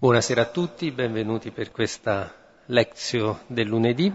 [0.00, 2.34] Buonasera a tutti, benvenuti per questa
[2.68, 4.10] lezione del lunedì.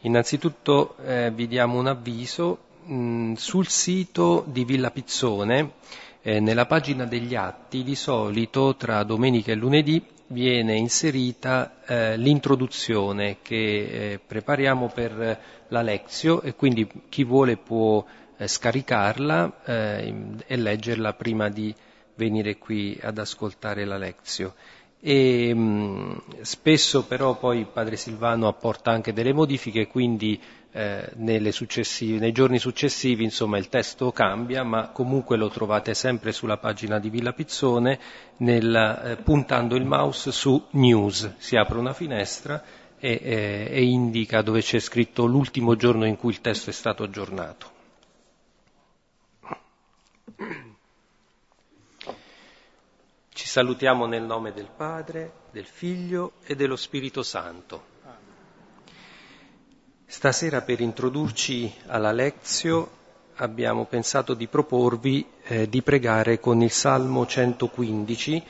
[0.00, 2.58] Innanzitutto eh, vi diamo un avviso.
[2.84, 5.72] Mh, sul sito di Villa Pizzone,
[6.20, 13.38] eh, nella pagina degli atti, di solito tra domenica e lunedì viene inserita eh, l'introduzione
[13.40, 18.04] che eh, prepariamo per la lezio e quindi chi vuole può
[18.36, 20.14] eh, scaricarla eh,
[20.46, 21.74] e leggerla prima di
[22.16, 24.54] venire qui ad ascoltare la lezio.
[25.02, 30.38] E, mh, spesso però poi padre Silvano apporta anche delle modifiche, quindi
[30.72, 36.98] eh, nei giorni successivi insomma, il testo cambia, ma comunque lo trovate sempre sulla pagina
[36.98, 37.98] di Villa Pizzone
[38.38, 41.34] nel, eh, puntando il mouse su News.
[41.38, 42.62] Si apre una finestra
[42.98, 47.02] e, eh, e indica dove c'è scritto l'ultimo giorno in cui il testo è stato
[47.02, 47.78] aggiornato.
[53.40, 57.84] Ci salutiamo nel nome del Padre, del Figlio e dello Spirito Santo.
[60.04, 62.90] Stasera per introdurci alla Lezio
[63.36, 68.44] abbiamo pensato di proporvi eh, di pregare con il Salmo 115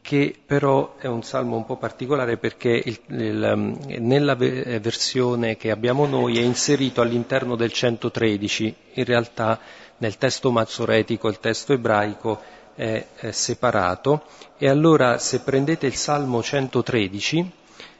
[0.00, 6.04] che però è un salmo un po' particolare perché il, il, nella versione che abbiamo
[6.06, 9.60] noi è inserito all'interno del 113, in realtà
[9.98, 12.40] nel testo mazzoretico, il testo ebraico,
[12.74, 14.24] è, è separato
[14.58, 17.52] e allora se prendete il Salmo 113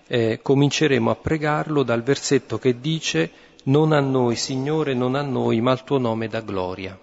[0.06, 3.30] eh, cominceremo a pregarlo dal versetto che dice
[3.64, 6.98] non a noi Signore, non a noi, ma al tuo nome da gloria.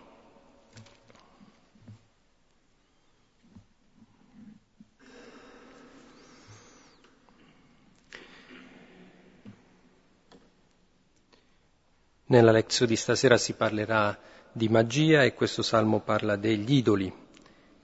[12.25, 14.15] Nella lezione di stasera si parlerà
[14.51, 17.11] di magia e questo salmo parla degli idoli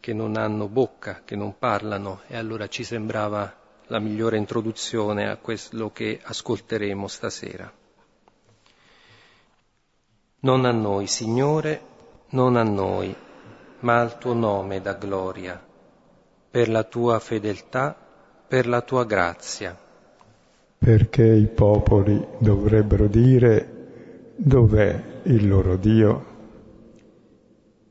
[0.05, 3.51] che non hanno bocca, che non parlano e allora ci sembrava
[3.87, 7.73] la migliore introduzione a quello che ascolteremo stasera.
[10.41, 11.81] Non a noi, Signore,
[12.33, 13.15] non a noi,
[13.79, 15.59] ma al tuo nome da gloria,
[16.51, 17.97] per la tua fedeltà,
[18.47, 19.75] per la tua grazia.
[20.77, 26.25] Perché i popoli dovrebbero dire dov'è il loro Dio?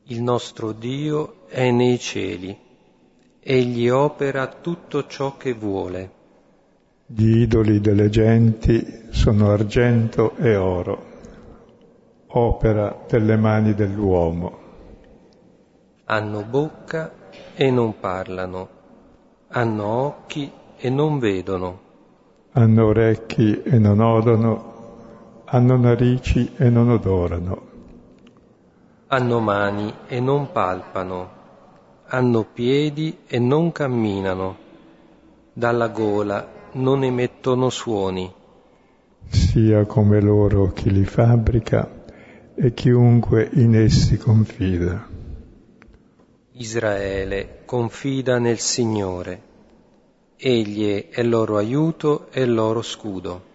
[0.03, 2.57] Il nostro Dio è nei cieli,
[3.39, 6.11] egli opera tutto ciò che vuole.
[7.05, 11.03] Gli idoli delle genti sono argento e oro,
[12.27, 14.63] opera delle mani dell'uomo.
[16.05, 17.11] Hanno bocca
[17.53, 18.69] e non parlano,
[19.49, 21.79] hanno occhi e non vedono.
[22.53, 27.73] Hanno orecchi e non odono, hanno narici e non odorano
[29.15, 31.29] hanno mani e non palpano,
[32.07, 34.57] hanno piedi e non camminano,
[35.53, 38.29] dalla gola non emettono suoni.
[39.29, 41.89] Sia come loro chi li fabbrica
[42.55, 45.07] e chiunque in essi confida.
[46.51, 49.41] Israele confida nel Signore,
[50.35, 53.53] egli è il loro aiuto e il loro scudo.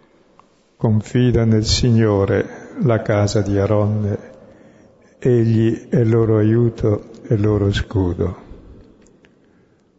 [0.78, 4.38] Confida nel Signore la casa di Aronne
[5.22, 8.36] Egli è loro aiuto e loro scudo.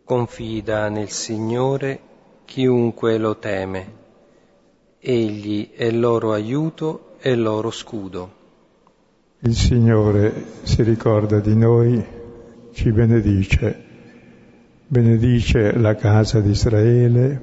[0.03, 1.99] Confida nel Signore
[2.43, 3.93] chiunque lo teme.
[4.97, 8.33] Egli è loro aiuto e loro scudo.
[9.41, 10.33] Il Signore
[10.63, 12.03] si ricorda di noi,
[12.71, 13.83] ci benedice,
[14.87, 17.39] benedice la casa di Israele,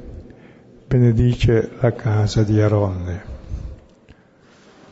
[0.84, 3.22] benedice la casa di Aronne.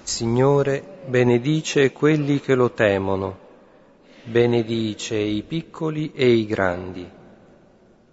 [0.05, 3.39] Signore benedice quelli che lo temono,
[4.25, 7.09] benedice i piccoli e i grandi.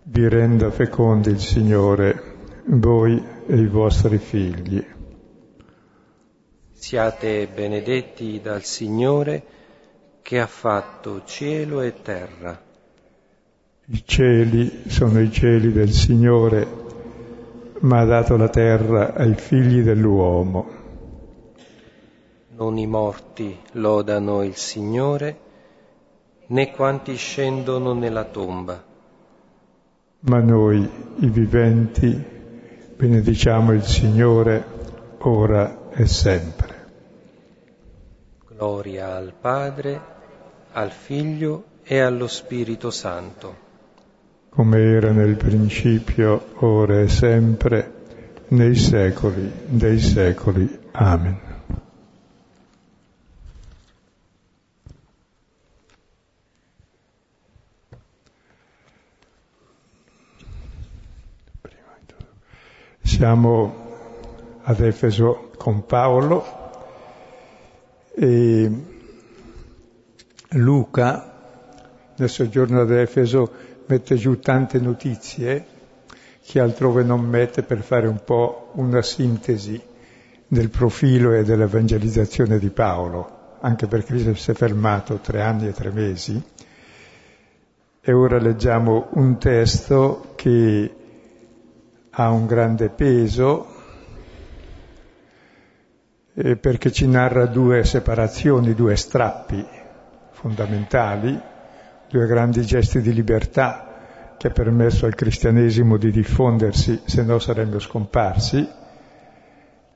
[0.04, 2.22] Vi renda fecondi il Signore,
[2.66, 4.86] voi e i vostri figli.
[6.72, 9.44] Siate benedetti dal Signore
[10.22, 12.62] che ha fatto cielo e terra.
[13.86, 16.68] I cieli sono i cieli del Signore,
[17.80, 20.83] ma ha dato la terra ai figli dell'uomo
[22.56, 25.38] non i morti lodano il Signore,
[26.48, 28.84] né quanti scendono nella tomba.
[30.20, 30.90] Ma noi,
[31.20, 32.24] i viventi,
[32.96, 34.64] benediciamo il Signore
[35.20, 36.72] ora e sempre.
[38.48, 40.00] Gloria al Padre,
[40.74, 43.62] al Figlio e allo Spirito Santo.
[44.50, 47.94] Come era nel principio, ora e sempre,
[48.50, 50.80] nei secoli dei secoli.
[50.92, 51.53] Amen.
[63.04, 63.82] Siamo
[64.64, 66.44] ad Efeso con Paolo
[68.16, 68.72] e
[70.52, 71.32] Luca
[72.16, 73.52] nel soggiorno ad Efeso
[73.88, 75.66] mette giù tante notizie
[76.46, 79.80] che altrove non mette per fare un po' una sintesi
[80.48, 85.92] del profilo e dell'evangelizzazione di Paolo, anche perché si è fermato tre anni e tre
[85.92, 86.42] mesi.
[88.02, 90.96] E ora leggiamo un testo che
[92.16, 93.68] ha un grande peso
[96.36, 99.66] eh, perché ci narra due separazioni, due strappi
[100.32, 101.40] fondamentali,
[102.10, 107.80] due grandi gesti di libertà che ha permesso al cristianesimo di diffondersi, se no saremmo
[107.80, 108.68] scomparsi,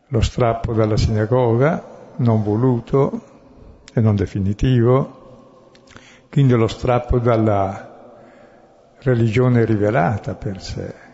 [0.08, 3.22] lo strappo dalla sinagoga, non voluto
[3.94, 5.72] e non definitivo,
[6.32, 8.16] quindi lo strappo dalla
[9.00, 11.06] religione rivelata per sé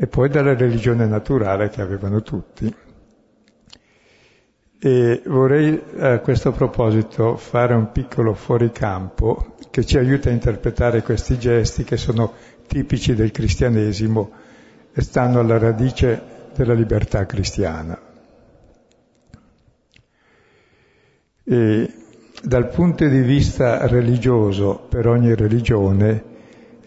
[0.00, 2.72] e poi dalla religione naturale che avevano tutti.
[4.80, 11.36] E vorrei a questo proposito fare un piccolo fuoricampo che ci aiuta a interpretare questi
[11.36, 12.32] gesti che sono
[12.68, 14.30] tipici del cristianesimo
[14.92, 16.22] e stanno alla radice
[16.54, 18.00] della libertà cristiana.
[21.42, 21.92] E
[22.40, 26.27] dal punto di vista religioso, per ogni religione,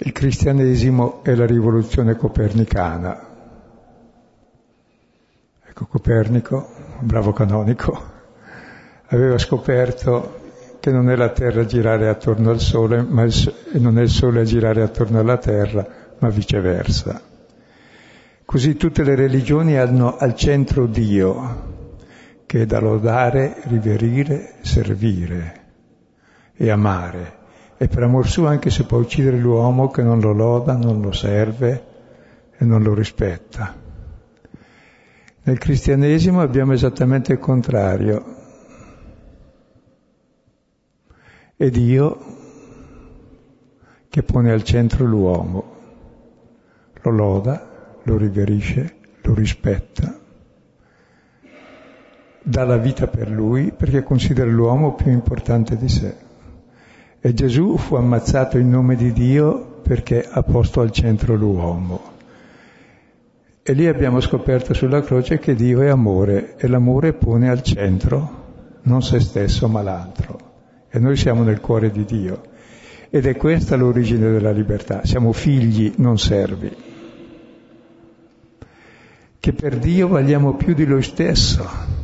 [0.04, 3.30] il cristianesimo è la rivoluzione copernicana.
[5.64, 6.70] Ecco Copernico,
[7.00, 8.02] un bravo canonico,
[9.10, 10.40] aveva scoperto
[10.80, 14.02] che non è la Terra a girare attorno al Sole, ma il, e non è
[14.02, 15.86] il Sole a girare attorno alla Terra,
[16.18, 17.22] ma viceversa.
[18.44, 22.00] Così tutte le religioni hanno al centro Dio,
[22.48, 25.60] che è da lodare, riverire, servire
[26.56, 27.40] e amare
[27.82, 31.12] e per amor suo anche se può uccidere l'uomo che non lo loda, non lo
[31.12, 31.86] serve
[32.56, 33.76] e non lo rispetta.
[35.42, 38.24] Nel cristianesimo abbiamo esattamente il contrario.
[41.56, 42.20] È Dio
[44.10, 45.76] che pone al centro l'uomo,
[47.02, 50.20] lo loda, lo riverisce, lo rispetta,
[52.44, 56.21] dà la vita per lui perché considera l'uomo più importante di sé.
[57.24, 62.02] E Gesù fu ammazzato in nome di Dio perché ha posto al centro l'uomo.
[63.62, 68.40] E lì abbiamo scoperto sulla croce che Dio è amore e l'amore pone al centro
[68.84, 70.50] non se stesso ma l'altro.
[70.90, 72.42] E noi siamo nel cuore di Dio.
[73.12, 75.06] Ed è questa l'origine della libertà.
[75.06, 76.76] Siamo figli, non servi.
[79.40, 82.01] Che per Dio valiamo più di Lui stesso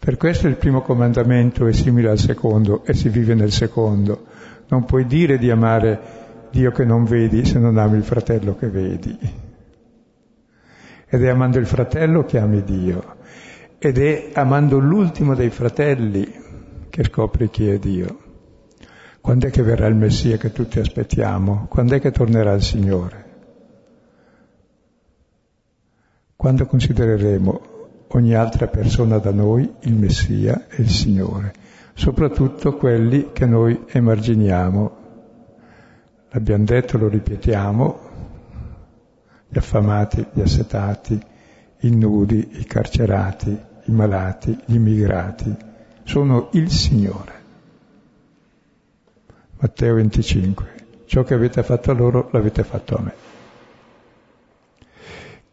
[0.00, 4.24] Per questo il primo comandamento è simile al secondo e si vive nel secondo.
[4.68, 6.00] Non puoi dire di amare
[6.50, 9.18] Dio che non vedi se non ami il fratello che vedi.
[11.06, 13.16] Ed è amando il fratello che ami Dio.
[13.78, 16.32] Ed è amando l'ultimo dei fratelli
[16.88, 18.18] che scopri chi è Dio.
[19.20, 21.66] Quando è che verrà il Messia che tutti aspettiamo?
[21.68, 23.24] Quando è che tornerà il Signore?
[26.36, 27.69] Quando considereremo
[28.12, 31.52] ogni altra persona da noi il Messia e il Signore,
[31.94, 34.98] soprattutto quelli che noi emarginiamo.
[36.30, 38.00] L'abbiamo detto, lo ripetiamo,
[39.48, 41.20] gli affamati, gli assetati,
[41.80, 45.54] i nudi, i carcerati, i malati, gli immigrati,
[46.04, 47.38] sono il Signore.
[49.58, 50.78] Matteo 25.
[51.04, 53.14] Ciò che avete fatto a loro l'avete fatto a me.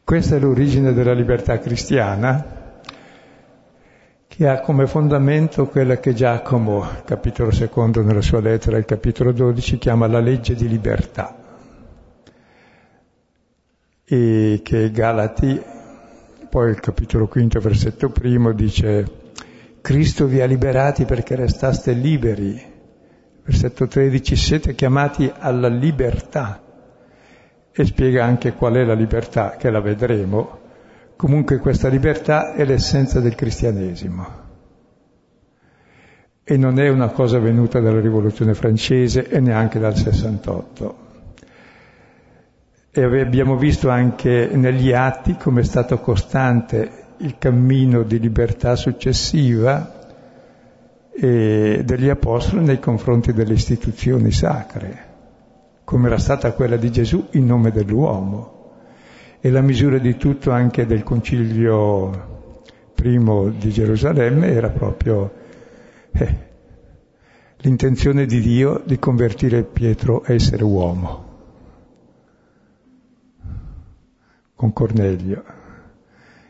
[0.07, 2.56] Questa è l'origine della libertà cristiana,
[4.37, 9.79] che ha come fondamento quella che Giacomo, capitolo secondo nella sua lettera, il capitolo 12,
[9.79, 11.35] chiama la legge di libertà,
[14.05, 15.59] e che Galati,
[16.51, 19.07] poi il capitolo quinto, versetto primo, dice
[19.81, 22.63] Cristo vi ha liberati perché restaste liberi.
[23.43, 26.61] Versetto 13, siete chiamati alla libertà
[27.71, 30.65] e spiega anche qual è la libertà, che la vedremo.
[31.17, 34.45] Comunque questa libertà è l'essenza del cristianesimo
[36.43, 40.97] e non è una cosa venuta dalla rivoluzione francese e neanche dal 68.
[42.91, 49.95] E abbiamo visto anche negli atti come è stato costante il cammino di libertà successiva
[51.19, 55.07] degli apostoli nei confronti delle istituzioni sacre
[55.87, 58.56] come era stata quella di Gesù in nome dell'uomo.
[59.39, 62.55] E la misura di tutto anche del concilio
[62.93, 65.31] primo di Gerusalemme era proprio
[66.11, 66.37] eh,
[67.57, 71.27] l'intenzione di Dio di convertire Pietro a essere uomo.
[74.57, 75.43] con Cornelio.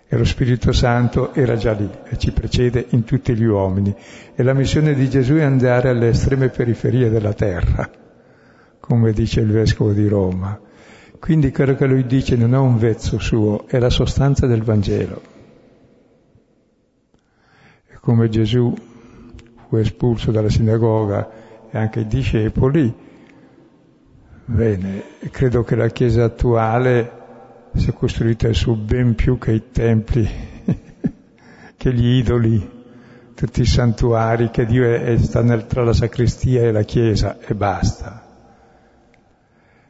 [0.08, 3.94] E lo Spirito Santo era già lì e ci precede in tutti gli uomini.
[4.34, 7.88] E la missione di Gesù è andare alle estreme periferie della terra,
[8.80, 10.58] come dice il Vescovo di Roma.
[11.20, 15.22] Quindi quello che lui dice non è un vezzo suo, è la sostanza del Vangelo.
[17.88, 18.74] E come Gesù
[19.68, 21.30] fu espulso dalla sinagoga
[21.70, 22.94] e anche i discepoli,
[24.46, 27.12] bene, credo che la Chiesa attuale
[27.74, 30.30] si è costruita su ben più che i templi,
[31.76, 32.76] che gli idoli,
[33.36, 37.54] tutti i santuari, che Dio è, sta nel, tra la sacrestia e la chiesa e
[37.54, 38.27] basta.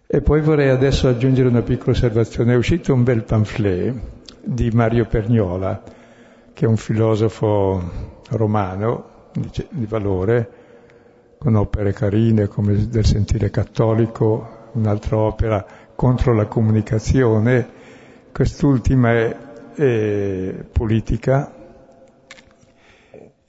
[0.09, 2.53] E poi vorrei adesso aggiungere una piccola osservazione.
[2.53, 3.93] È uscito un bel pamphlet
[4.41, 5.83] di Mario Perniola,
[6.53, 7.91] che è un filosofo
[8.29, 10.49] romano di, di valore,
[11.37, 17.67] con opere carine come del sentire cattolico, un'altra opera contro la comunicazione,
[18.31, 19.37] quest'ultima è,
[19.73, 21.53] è politica.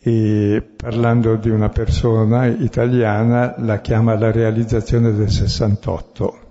[0.00, 6.46] E parlando di una persona italiana la chiama la realizzazione del 68,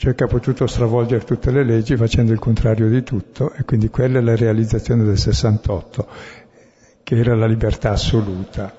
[0.00, 3.90] cioè che ha potuto stravolgere tutte le leggi facendo il contrario di tutto e quindi
[3.90, 6.08] quella è la realizzazione del 68,
[7.02, 8.74] che era la libertà assoluta.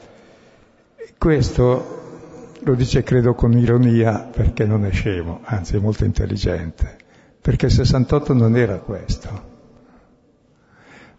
[1.20, 6.96] Questo lo dice credo con ironia perché non è scemo, anzi è molto intelligente,
[7.40, 9.44] perché il 68 non era questo,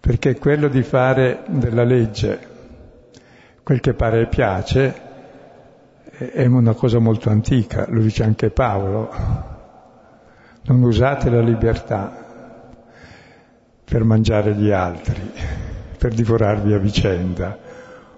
[0.00, 2.48] perché quello di fare della legge
[3.62, 4.94] quel che pare e piace
[6.10, 9.51] è una cosa molto antica, lo dice anche Paolo,
[10.64, 12.22] non usate la libertà
[13.84, 15.20] per mangiare gli altri,
[15.98, 17.58] per divorarvi a vicenda,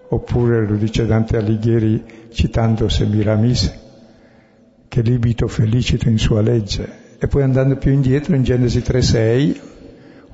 [0.09, 3.83] oppure lo dice Dante Alighieri citando Semiramis,
[4.89, 7.03] che libito felicito in sua legge.
[7.19, 9.61] E poi andando più indietro, in Genesi 3.6,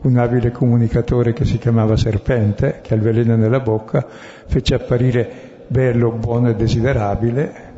[0.03, 4.07] un abile comunicatore che si chiamava Serpente, che ha il veleno nella bocca,
[4.47, 7.69] fece apparire bello, buono e desiderabile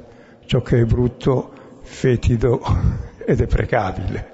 [0.47, 2.61] ciò che è brutto, fetido
[3.25, 4.31] ed deprecabile.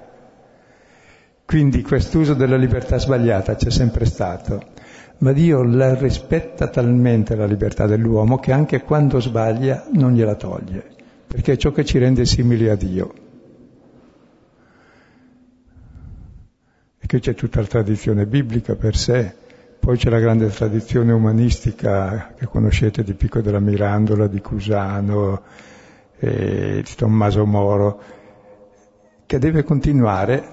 [1.45, 4.77] Quindi quest'uso della libertà sbagliata c'è sempre stato
[5.19, 10.83] ma Dio la rispetta talmente la libertà dell'uomo che anche quando sbaglia non gliela toglie,
[11.27, 13.13] perché è ciò che ci rende simili a Dio.
[16.99, 19.33] E qui c'è tutta la tradizione biblica per sé,
[19.77, 25.41] poi c'è la grande tradizione umanistica che conoscete di Pico della Mirandola, di Cusano,
[26.17, 28.01] di Tommaso Moro,
[29.29, 30.43] che deve continuare,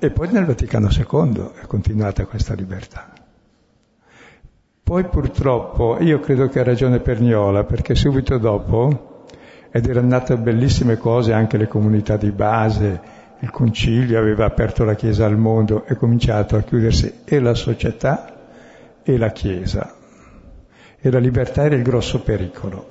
[0.00, 3.12] e poi nel Vaticano II è continuata questa libertà.
[4.82, 9.26] Poi purtroppo, io credo che ha ragione Perniola, perché subito dopo,
[9.70, 13.00] ed erano nate bellissime cose, anche le comunità di base,
[13.38, 18.40] il concilio aveva aperto la Chiesa al mondo e cominciato a chiudersi e la società
[19.04, 19.94] e la Chiesa.
[20.98, 22.88] E la libertà era il grosso pericolo.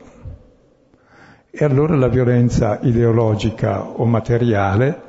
[1.51, 5.07] E allora la violenza ideologica o materiale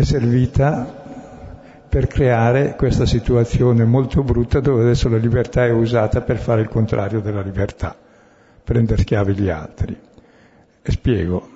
[0.00, 6.38] è servita per creare questa situazione molto brutta dove adesso la libertà è usata per
[6.38, 7.94] fare il contrario della libertà,
[8.64, 9.94] prendere schiavi gli altri.
[10.80, 11.48] E spiego.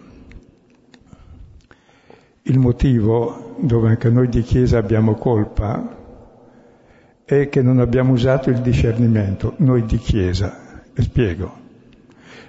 [2.43, 5.97] Il motivo dove anche noi di Chiesa abbiamo colpa
[7.25, 10.83] è che non abbiamo usato il discernimento, noi di Chiesa.
[10.93, 11.51] E spiego.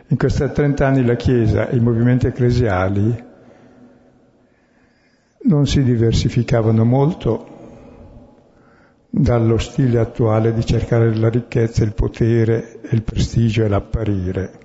[0.07, 3.33] In questi 30 anni la Chiesa e i movimenti ecclesiali
[5.43, 7.53] non si diversificavano molto
[9.09, 14.59] dallo stile attuale di cercare la ricchezza, il potere, il prestigio e l'apparire.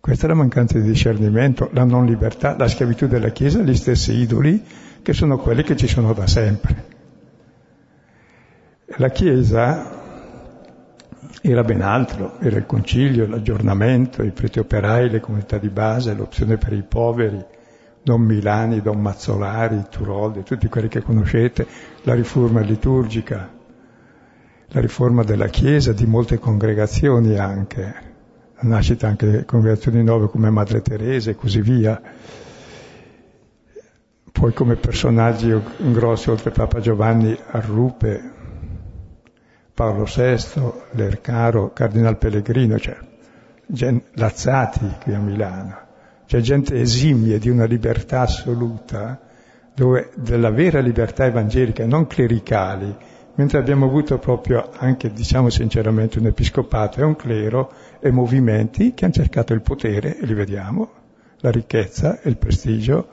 [0.00, 4.12] Questa è la mancanza di discernimento, la non libertà, la schiavitù della Chiesa, gli stessi
[4.14, 4.64] idoli
[5.02, 6.84] che sono quelli che ci sono da sempre.
[8.96, 10.00] La Chiesa
[11.40, 16.56] era ben altro, era il concilio, l'aggiornamento, i preti operai, le comunità di base, l'opzione
[16.56, 17.44] per i poveri,
[18.02, 21.66] Don Milani, Don Mazzolari, Turoldi, tutti quelli che conoscete,
[22.02, 23.48] la riforma liturgica,
[24.68, 27.94] la riforma della Chiesa, di molte congregazioni anche,
[28.54, 32.00] la nascita anche di congregazioni nuove come Madre Teresa e così via.
[34.32, 35.54] Poi come personaggi
[35.92, 38.32] grossi oltre Papa Giovanni Arrupe,
[39.72, 42.98] Paolo VI, Lercaro, Cardinal Pellegrino, cioè
[44.14, 45.81] Lazzati qui a Milano
[46.32, 49.20] c'è gente esimia di una libertà assoluta,
[49.74, 52.96] dove, della vera libertà evangelica, non clericali,
[53.34, 57.70] mentre abbiamo avuto proprio anche, diciamo sinceramente, un episcopato e un clero
[58.00, 60.90] e movimenti che hanno cercato il potere, e li vediamo,
[61.40, 63.08] la ricchezza e il prestigio,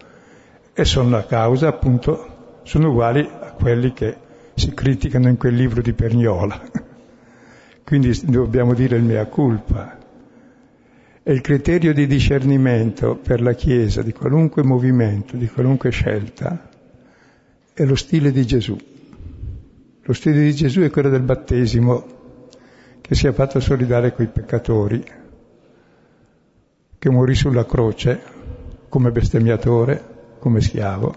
[0.71, 4.15] e sono la causa appunto sono uguali a quelli che
[4.53, 6.57] si criticano in quel libro di Perniola.
[7.83, 9.99] Quindi dobbiamo dire il mea culpa.
[11.29, 16.71] E il criterio di discernimento per la Chiesa di qualunque movimento, di qualunque scelta,
[17.71, 18.75] è lo stile di Gesù.
[20.01, 22.48] Lo stile di Gesù è quello del battesimo
[23.00, 25.03] che si è fatto solidare coi peccatori,
[26.98, 28.19] che morì sulla croce
[28.89, 31.13] come bestemmiatore, come schiavo,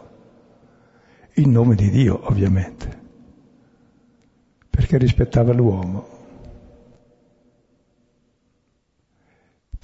[1.36, 3.00] in nome di Dio ovviamente,
[4.68, 6.11] perché rispettava l'uomo.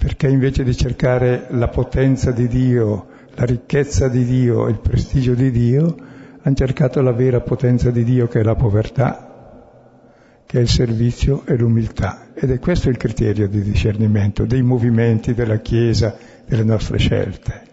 [0.01, 5.51] Perché invece di cercare la potenza di Dio, la ricchezza di Dio, il prestigio di
[5.51, 5.93] Dio,
[6.41, 9.99] hanno cercato la vera potenza di Dio che è la povertà,
[10.45, 12.27] che è il servizio e l'umiltà.
[12.33, 16.15] Ed è questo il criterio di discernimento dei movimenti della Chiesa,
[16.45, 17.63] delle nostre scelte.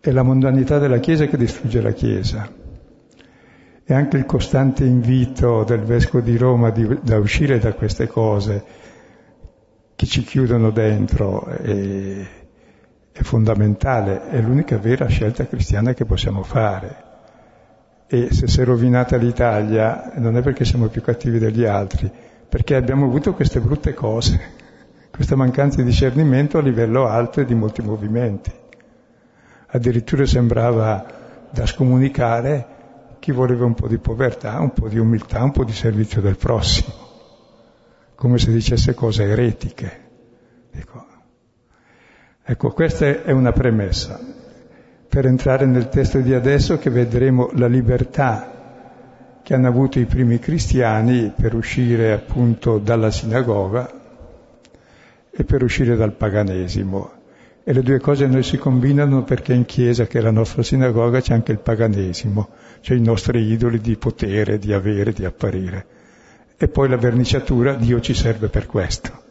[0.00, 2.52] È la mondanità della Chiesa che distrugge la Chiesa.
[3.84, 8.82] E anche il costante invito del Vescovo di Roma di, da uscire da queste cose
[9.96, 12.26] che ci chiudono dentro è,
[13.12, 17.04] è fondamentale, è l'unica vera scelta cristiana che possiamo fare
[18.06, 22.10] e se si è rovinata l'Italia non è perché siamo più cattivi degli altri,
[22.48, 24.40] perché abbiamo avuto queste brutte cose,
[25.10, 28.52] questa mancanza di discernimento a livello alto e di molti movimenti.
[29.66, 31.04] Addirittura sembrava
[31.50, 32.66] da scomunicare
[33.18, 36.36] chi voleva un po' di povertà, un po' di umiltà, un po' di servizio del
[36.36, 36.92] prossimo,
[38.14, 40.00] come se dicesse cose eretiche.
[40.70, 41.06] Ecco,
[42.42, 44.20] ecco questa è una premessa
[45.08, 48.54] per entrare nel testo di adesso che vedremo la libertà
[49.44, 53.92] che hanno avuto i primi cristiani per uscire appunto dalla sinagoga
[55.30, 57.12] e per uscire dal paganesimo.
[57.62, 61.20] E le due cose noi si combinano perché in chiesa, che è la nostra sinagoga,
[61.20, 62.48] c'è anche il paganesimo,
[62.80, 65.86] cioè i nostri idoli di potere, di avere, di apparire.
[66.64, 69.22] E poi la verniciatura, Dio ci serve per questo.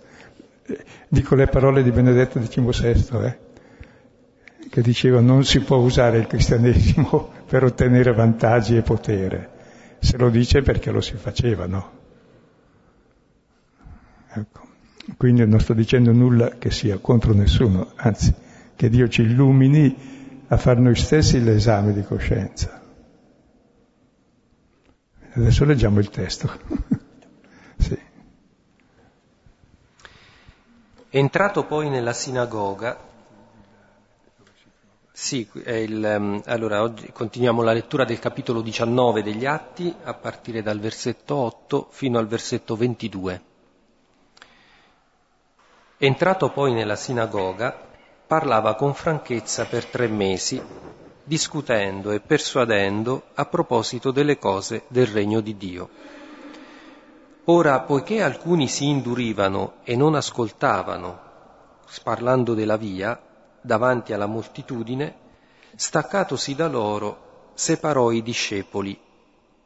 [1.07, 3.37] Dico le parole di Benedetto XVI, eh?
[4.69, 9.49] che diceva non si può usare il cristianesimo per ottenere vantaggi e potere.
[9.97, 11.91] Se lo dice perché lo si faceva, no?
[14.31, 14.67] Ecco.
[15.17, 18.31] Quindi non sto dicendo nulla che sia contro nessuno, anzi,
[18.75, 22.79] che Dio ci illumini a far noi stessi l'esame di coscienza.
[25.31, 27.01] Adesso leggiamo il testo.
[27.83, 27.99] sì.
[31.09, 32.97] Entrato poi nella sinagoga,
[35.11, 40.63] sì, il, ehm, allora oggi continuiamo la lettura del capitolo 19 degli Atti a partire
[40.63, 43.41] dal versetto 8 fino al versetto 22.
[45.97, 47.77] Entrato poi nella sinagoga,
[48.25, 50.59] parlava con franchezza per tre mesi,
[51.23, 55.89] discutendo e persuadendo a proposito delle cose del regno di Dio.
[57.45, 61.19] Ora, poiché alcuni si indurivano e non ascoltavano,
[62.01, 63.21] parlando della via,
[63.59, 65.15] davanti alla moltitudine,
[65.75, 68.97] staccatosi da loro, separò i discepoli,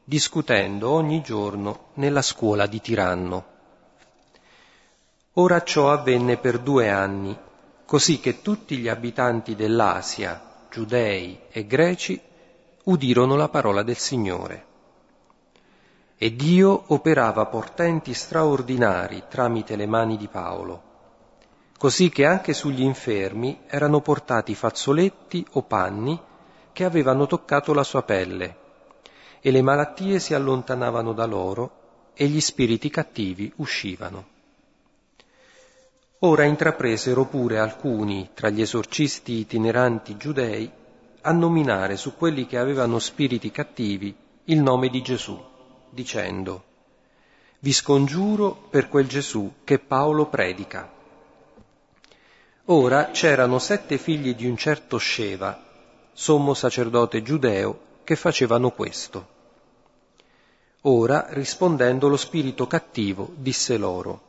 [0.04, 3.46] discutendo ogni giorno nella scuola di Tiranno.
[5.34, 7.38] Ora ciò avvenne per due anni,
[7.86, 12.20] così che tutti gli abitanti dell'Asia, giudei e greci,
[12.86, 14.67] udirono la parola del Signore.
[16.18, 20.88] E Dio operava portenti straordinari tramite le mani di Paolo
[21.78, 26.20] così che anche sugli infermi erano portati fazzoletti o panni
[26.74, 28.56] che avevano toccato la sua pelle,
[29.40, 31.72] e le malattie si allontanavano da loro
[32.14, 34.36] e gli spiriti cattivi uscivano.
[36.20, 40.70] Ora intrapresero pure alcuni tra gli esorcisti itineranti giudei
[41.22, 45.40] a nominare su quelli che avevano spiriti cattivi il nome di Gesù,
[45.98, 46.64] dicendo,
[47.60, 50.88] Vi scongiuro per quel Gesù che Paolo predica.
[52.66, 55.60] Ora c'erano sette figli di un certo Sceva,
[56.14, 59.36] sommo sacerdote giudeo, che facevano questo.
[60.82, 64.22] Ora, rispondendo lo spirito cattivo, disse loro,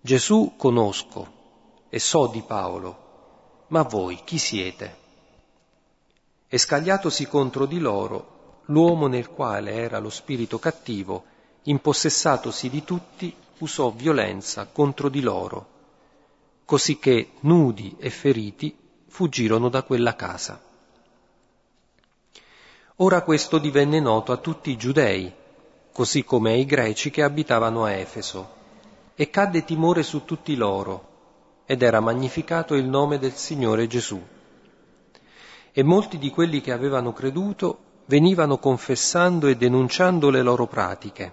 [0.00, 1.32] Gesù conosco
[1.88, 3.06] e so di Paolo,
[3.68, 4.96] ma voi chi siete?
[6.46, 8.37] E scagliatosi contro di loro,
[8.68, 11.24] l'uomo nel quale era lo spirito cattivo,
[11.64, 15.76] impossessatosi di tutti, usò violenza contro di loro
[16.68, 18.76] così che, nudi e feriti,
[19.06, 20.60] fuggirono da quella casa.
[22.96, 25.32] Ora questo divenne noto a tutti i giudei,
[25.90, 28.50] così come ai greci che abitavano a Efeso,
[29.14, 34.22] e cadde timore su tutti loro, ed era magnificato il nome del Signore Gesù.
[35.72, 37.78] E molti di quelli che avevano creduto
[38.08, 41.32] venivano confessando e denunciando le loro pratiche.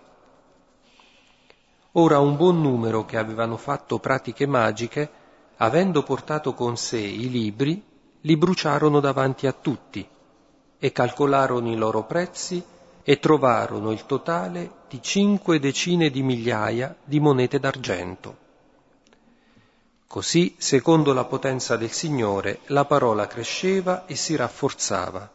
[1.94, 5.10] Ora un buon numero che avevano fatto pratiche magiche,
[5.58, 7.82] avendo portato con sé i libri,
[8.22, 10.06] li bruciarono davanti a tutti
[10.78, 12.62] e calcolarono i loro prezzi
[13.02, 18.44] e trovarono il totale di cinque decine di migliaia di monete d'argento.
[20.08, 25.35] Così, secondo la potenza del Signore, la parola cresceva e si rafforzava.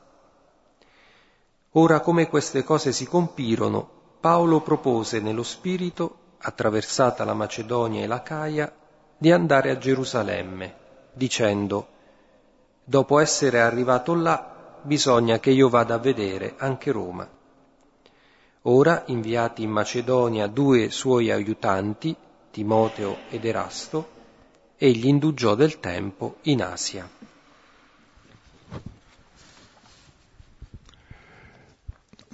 [1.75, 8.23] Ora come queste cose si compirono, Paolo propose nello Spirito, attraversata la Macedonia e la
[8.23, 8.73] Caia,
[9.17, 10.75] di andare a Gerusalemme,
[11.13, 11.87] dicendo,
[12.83, 17.29] dopo essere arrivato là, bisogna che io vada a vedere anche Roma.
[18.63, 22.17] Ora, inviati in Macedonia due suoi aiutanti,
[22.51, 24.09] Timoteo ed Erasto,
[24.77, 27.09] egli indugiò del tempo in Asia.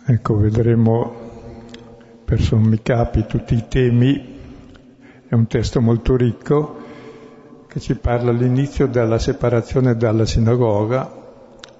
[0.08, 1.12] Ecco, vedremo
[2.24, 4.38] per sommi capi tutti i temi.
[5.26, 6.76] È un testo molto ricco
[7.66, 11.10] che ci parla all'inizio della separazione dalla sinagoga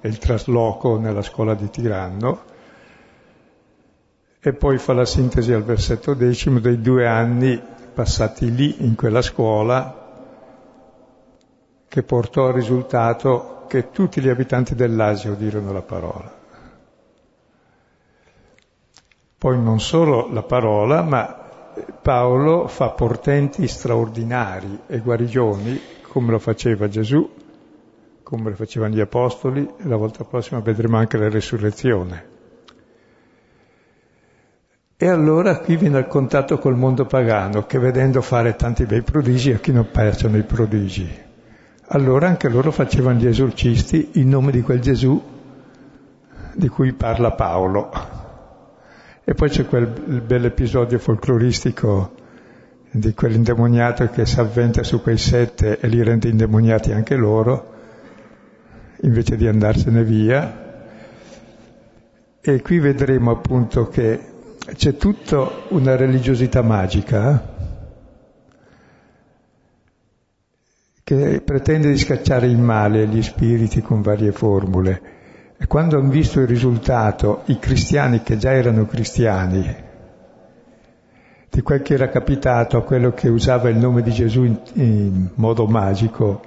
[0.01, 2.41] e il trasloco nella scuola di Tiranno
[4.41, 7.57] e poi fa la sintesi al versetto decimo dei due anni
[7.93, 10.05] passati lì in quella scuola
[11.87, 16.36] che portò al risultato che tutti gli abitanti dell'Asia udirono la parola.
[19.39, 21.45] Poi non solo la parola, ma
[22.01, 27.29] Paolo fa portenti straordinari e guarigioni come lo faceva Gesù,
[28.23, 32.35] come lo facevano gli Apostoli, e la volta prossima vedremo anche la resurrezione.
[34.97, 39.51] E allora qui viene al contatto col mondo pagano, che vedendo fare tanti bei prodigi,
[39.51, 41.25] a chi non piacciono i prodigi?
[41.89, 45.23] Allora anche loro facevano gli esorcisti in nome di quel Gesù
[46.55, 48.25] di cui parla Paolo.
[49.29, 49.87] E poi c'è quel
[50.25, 52.13] bel episodio folcloristico
[52.89, 57.73] di quell'indemoniato che si avventa su quei sette e li rende indemoniati anche loro,
[59.01, 60.93] invece di andarsene via.
[62.39, 64.17] E qui vedremo appunto che
[64.73, 67.55] c'è tutta una religiosità magica, eh?
[71.03, 75.16] che pretende di scacciare il male e gli spiriti con varie formule.
[75.59, 79.85] E quando hanno visto il risultato, i cristiani che già erano cristiani,
[81.49, 85.29] di quel che era capitato a quello che usava il nome di Gesù in, in
[85.33, 86.41] modo magico,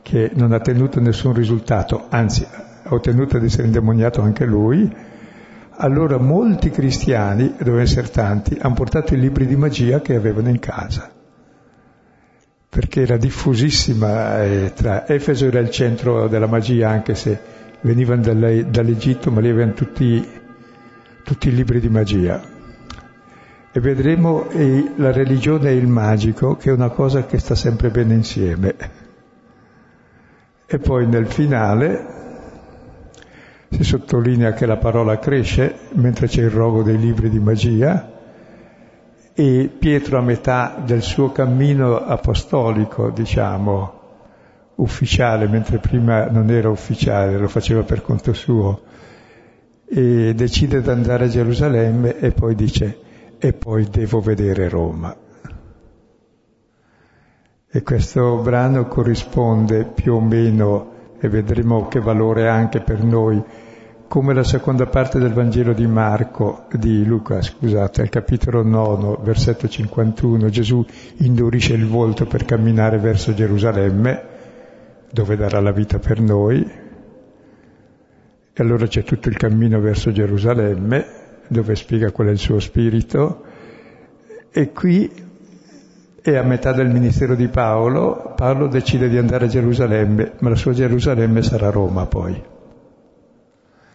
[0.00, 4.90] che non ha tenuto nessun risultato, anzi ha ottenuto di essere indemoniato anche lui,
[5.78, 10.58] allora molti cristiani, dovevano essere tanti, hanno portato i libri di magia che avevano in
[10.58, 11.10] casa.
[12.68, 17.38] Perché era diffusissima eh, tra Efeso era il centro della magia anche se
[17.80, 20.26] venivano dall'Egitto ma avevano tutti,
[21.22, 22.42] tutti i libri di magia.
[23.72, 24.46] E vedremo
[24.96, 28.74] la religione e il magico che è una cosa che sta sempre bene insieme.
[30.66, 32.14] E poi nel finale
[33.70, 38.14] si sottolinea che la parola cresce mentre c'è il rogo dei libri di magia
[39.38, 43.95] e Pietro a metà del suo cammino apostolico, diciamo,
[44.76, 48.82] ufficiale, mentre prima non era ufficiale, lo faceva per conto suo,
[49.88, 52.98] e decide di andare a Gerusalemme e poi dice,
[53.38, 55.16] e poi devo vedere Roma.
[57.68, 63.42] E questo brano corrisponde più o meno, e vedremo che valore ha anche per noi,
[64.08, 69.68] come la seconda parte del Vangelo di Marco, di Luca, scusate, al capitolo 9, versetto
[69.68, 70.84] 51, Gesù
[71.18, 74.34] indurisce il volto per camminare verso Gerusalemme,
[75.10, 76.84] dove darà la vita per noi.
[78.52, 81.06] E allora c'è tutto il cammino verso Gerusalemme,
[81.48, 83.44] dove spiega qual è il suo spirito.
[84.50, 85.24] E qui
[86.22, 90.56] è a metà del ministero di Paolo, Paolo decide di andare a Gerusalemme, ma la
[90.56, 92.42] sua Gerusalemme sarà Roma poi.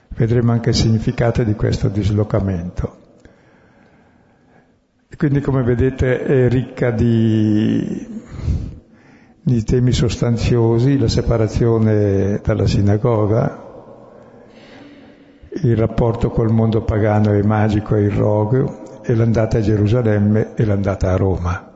[0.09, 2.97] Vedremo anche il significato di questo dislocamento.
[5.17, 8.20] Quindi come vedete è ricca di,
[9.43, 13.69] di temi sostanziosi, la separazione dalla sinagoga,
[15.63, 20.63] il rapporto col mondo pagano e magico e il rogo, e l'andata a Gerusalemme e
[20.63, 21.73] l'andata a Roma.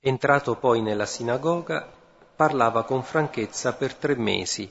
[0.00, 1.86] Entrato poi nella sinagoga,
[2.34, 4.68] parlava con franchezza per tre mesi,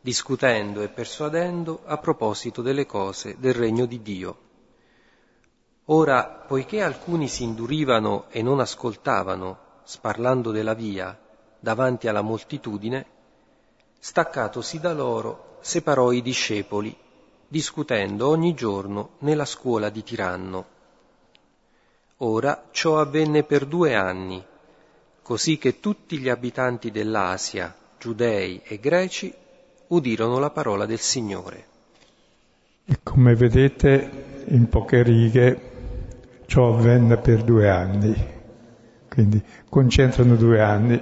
[0.00, 4.47] discutendo e persuadendo a proposito delle cose del regno di Dio.
[5.90, 11.18] Ora, poiché alcuni si indurivano e non ascoltavano, sparlando della via,
[11.58, 13.06] davanti alla moltitudine,
[14.00, 16.96] Staccatosi da loro, separò i discepoli,
[17.48, 20.66] discutendo ogni giorno nella scuola di Tiranno.
[22.18, 24.44] Ora ciò avvenne per due anni,
[25.22, 29.34] così che tutti gli abitanti dell'Asia, giudei e greci,
[29.88, 31.66] udirono la parola del Signore.
[32.84, 35.67] E come vedete, in poche righe,
[36.48, 38.16] ciò avvenne per due anni,
[39.06, 40.98] quindi concentrano due anni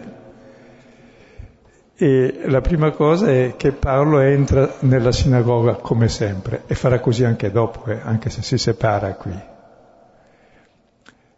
[1.94, 7.22] e la prima cosa è che Paolo entra nella sinagoga come sempre e farà così
[7.22, 9.40] anche dopo, eh, anche se si separa qui.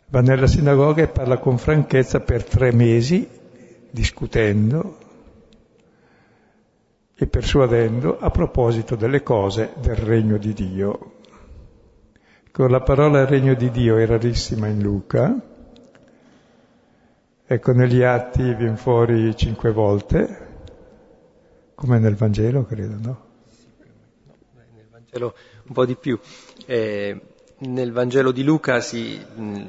[0.06, 3.28] Va nella sinagoga e parla con franchezza per tre mesi,
[3.90, 4.96] discutendo
[7.14, 11.17] e persuadendo a proposito delle cose del regno di Dio.
[12.58, 15.32] Con la parola regno di Dio è rarissima in Luca,
[17.46, 20.48] ecco negli atti viene fuori cinque volte,
[21.76, 23.26] come nel Vangelo, credo, no?
[24.74, 25.36] Nel Vangelo
[25.68, 26.18] un po' di più.
[26.66, 27.20] Eh,
[27.58, 29.24] nel Vangelo di Luca si,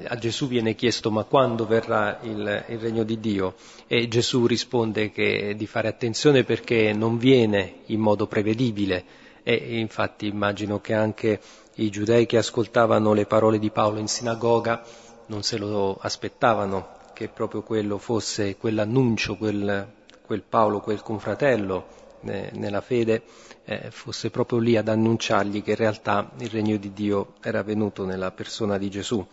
[0.07, 3.53] a Gesù viene chiesto ma quando verrà il, il, regno di Dio?
[3.85, 9.27] E Gesù risponde che di fare attenzione perché non viene in modo prevedibile.
[9.43, 11.39] E infatti immagino che anche
[11.79, 14.83] i giudei che ascoltavano le parole di Paolo in sinagoga
[15.27, 19.87] non se lo aspettavano che proprio quello fosse quell'annuncio, quel,
[20.25, 21.85] quel Paolo, quel confratello
[22.21, 23.23] eh, nella fede
[23.65, 28.05] eh, fosse proprio lì ad annunciargli che in realtà il regno di Dio era venuto
[28.05, 29.25] nella persona di Gesù.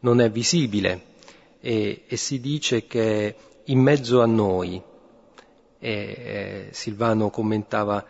[0.00, 1.02] Non è visibile
[1.60, 4.82] e, e si dice che in mezzo a noi,
[5.78, 8.04] e, eh, Silvano commentava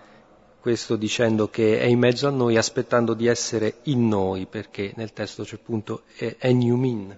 [0.61, 5.13] questo dicendo che è in mezzo a noi aspettando di essere in noi, perché nel
[5.13, 7.17] testo c'è appunto eniumin,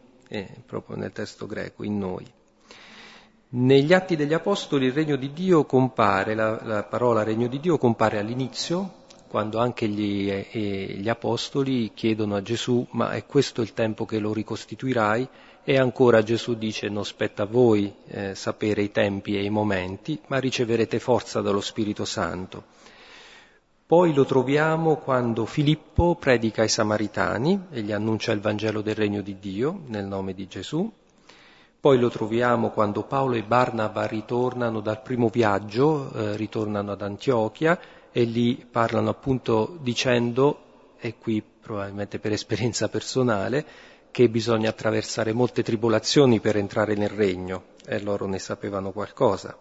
[0.64, 2.24] proprio nel testo greco, in noi.
[3.54, 7.76] Negli Atti degli Apostoli il regno di Dio compare, la, la parola regno di Dio
[7.76, 13.72] compare all'inizio, quando anche gli, eh, gli, Apostoli chiedono a Gesù ma è questo il
[13.72, 15.28] tempo che lo ricostituirai?
[15.64, 20.20] E ancora Gesù dice non spetta a voi eh, sapere i tempi e i momenti,
[20.26, 22.64] ma riceverete forza dallo Spirito Santo.
[23.92, 29.20] Poi lo troviamo quando Filippo predica ai Samaritani e gli annuncia il Vangelo del regno
[29.20, 30.90] di Dio nel nome di Gesù,
[31.78, 37.78] poi lo troviamo quando Paolo e Barnaba ritornano dal primo viaggio, eh, ritornano ad Antiochia
[38.10, 43.62] e lì parlano appunto dicendo, e qui probabilmente per esperienza personale,
[44.10, 49.54] che bisogna attraversare molte tribolazioni per entrare nel regno e loro ne sapevano qualcosa.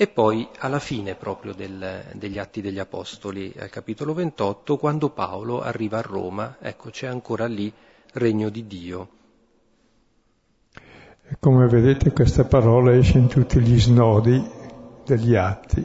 [0.00, 5.60] E poi alla fine proprio del, degli Atti degli Apostoli, al capitolo 28, quando Paolo
[5.60, 7.72] arriva a Roma, ecco c'è ancora lì
[8.12, 9.08] regno di Dio
[11.40, 14.42] come vedete questa parola esce in tutti gli snodi
[15.04, 15.84] degli atti,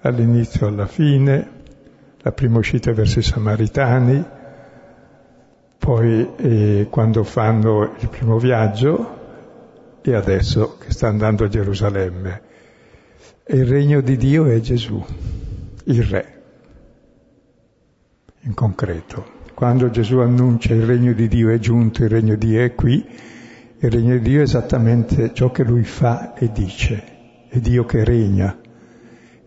[0.00, 1.50] all'inizio alla fine,
[2.20, 4.24] la prima uscita verso i Samaritani,
[5.78, 9.20] poi eh, quando fanno il primo viaggio
[10.02, 12.50] e adesso che sta andando a Gerusalemme.
[13.52, 15.04] E il regno di Dio è Gesù,
[15.84, 16.42] il Re,
[18.44, 19.26] in concreto.
[19.52, 23.06] Quando Gesù annuncia il regno di Dio è giunto, il regno di Dio è qui,
[23.78, 27.04] il regno di Dio è esattamente ciò che lui fa e dice,
[27.50, 28.58] è Dio che regna,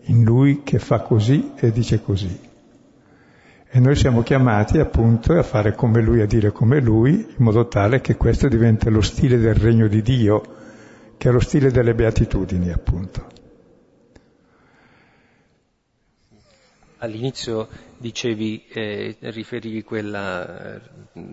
[0.02, 2.38] in lui che fa così e dice così.
[3.68, 7.66] E noi siamo chiamati appunto a fare come lui, a dire come lui, in modo
[7.66, 10.42] tale che questo diventi lo stile del regno di Dio,
[11.16, 13.34] che è lo stile delle beatitudini appunto.
[16.98, 20.80] All'inizio dicevi, eh, riferivi quel eh,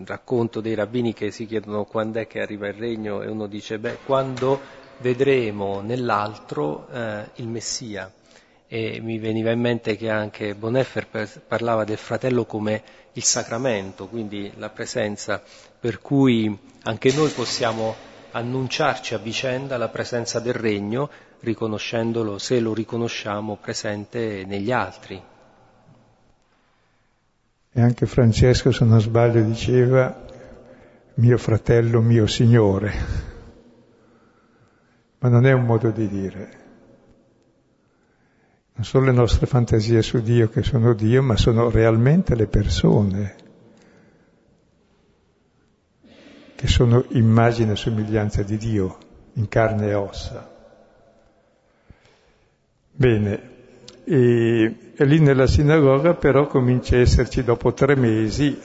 [0.05, 3.79] racconto dei rabbini che si chiedono quando è che arriva il regno e uno dice,
[3.79, 4.59] beh, quando
[4.97, 8.11] vedremo nell'altro eh, il Messia.
[8.67, 11.07] E mi veniva in mente che anche Boneffer
[11.47, 12.81] parlava del fratello come
[13.13, 15.41] il sacramento, quindi la presenza
[15.79, 17.95] per cui anche noi possiamo
[18.31, 21.09] annunciarci a vicenda la presenza del regno,
[21.41, 25.21] riconoscendolo, se lo riconosciamo, presente negli altri,
[27.73, 30.21] e anche Francesco, se non sbaglio, diceva
[31.15, 32.93] mio fratello, mio Signore.
[35.17, 36.61] Ma non è un modo di dire.
[38.75, 43.35] Non sono le nostre fantasie su Dio che sono Dio, ma sono realmente le persone
[46.55, 48.97] che sono immagine e somiglianza di Dio
[49.33, 50.49] in carne e ossa.
[52.91, 53.51] Bene,
[54.03, 58.59] e, e lì nella sinagoga però comincia a esserci dopo tre mesi,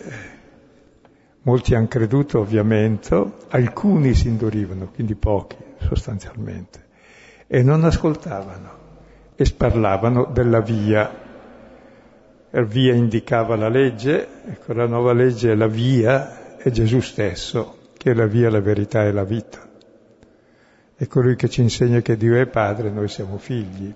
[1.42, 6.86] molti hanno creduto ovviamente, alcuni si indurivano, quindi pochi sostanzialmente,
[7.46, 8.76] e non ascoltavano.
[9.40, 11.26] e parlavano della via.
[12.50, 17.90] La via indicava la legge, ecco la nuova legge è la via, è Gesù stesso,
[17.96, 19.60] che è la via, la verità e la vita.
[20.96, 23.94] È colui che ci insegna che Dio è Padre, noi siamo figli,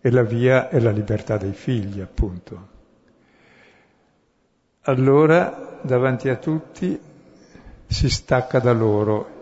[0.00, 2.68] e la via è la libertà dei figli, appunto.
[4.82, 6.98] Allora, davanti a tutti,
[7.86, 9.38] si stacca da loro.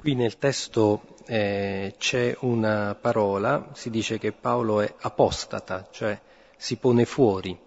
[0.00, 6.18] Qui nel testo eh, c'è una parola, si dice che Paolo è apostata, cioè
[6.56, 7.58] si pone fuori.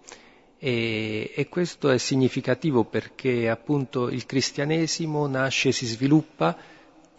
[0.58, 6.58] E, e, questo è significativo perché appunto il cristianesimo nasce, si sviluppa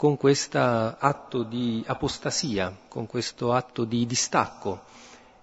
[0.01, 4.81] con questo atto di apostasia, con questo atto di distacco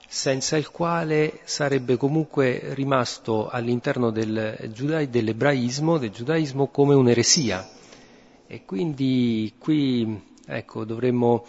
[0.08, 7.70] senza il quale sarebbe comunque rimasto all'interno del giuda- dell'ebraismo, del giudaismo, come un'eresia.
[8.48, 11.46] E quindi qui ecco, dovremmo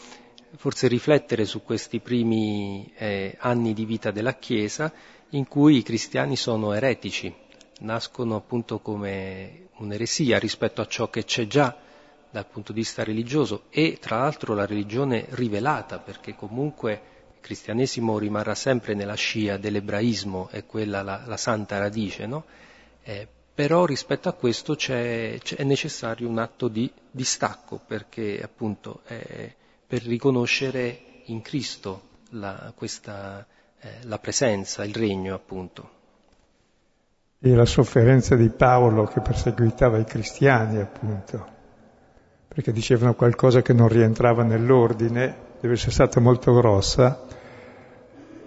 [0.56, 4.92] forse riflettere su questi primi eh, anni di vita della Chiesa
[5.30, 7.34] in cui i cristiani sono eretici,
[7.78, 11.86] nascono appunto come un'eresia rispetto a ciò che c'è già
[12.30, 16.92] dal punto di vista religioso e tra l'altro la religione rivelata, perché comunque
[17.34, 22.44] il cristianesimo rimarrà sempre nella scia dell'ebraismo, è quella la, la santa radice, no?
[23.02, 29.00] eh, però rispetto a questo c'è, c'è, è necessario un atto di distacco, perché appunto
[29.04, 29.52] è
[29.86, 33.44] per riconoscere in Cristo la, questa,
[33.80, 35.96] eh, la presenza, il regno appunto.
[37.40, 41.56] E la sofferenza di Paolo che perseguitava i cristiani appunto,
[42.48, 47.26] perché dicevano qualcosa che non rientrava nell'ordine, deve essere stata molto grossa.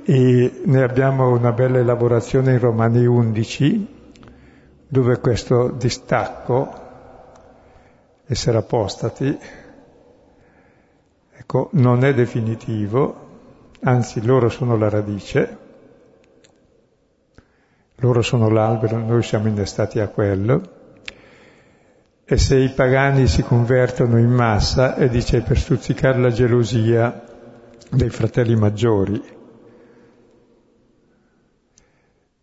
[0.04, 4.00] E ne abbiamo una bella elaborazione in Romani 11
[4.88, 6.80] dove questo distacco,
[8.26, 9.38] essere apostati,
[11.34, 13.30] ecco, non è definitivo,
[13.84, 15.58] anzi loro sono la radice,
[17.96, 20.81] loro sono l'albero, noi siamo innestati a quello,
[22.32, 27.26] e se i pagani si convertono in massa, e dice per stuzzicare la gelosia
[27.90, 29.22] dei fratelli maggiori.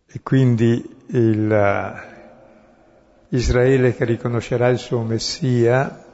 [0.05, 6.05] E quindi il, eh, Israele che riconoscerà il suo Messia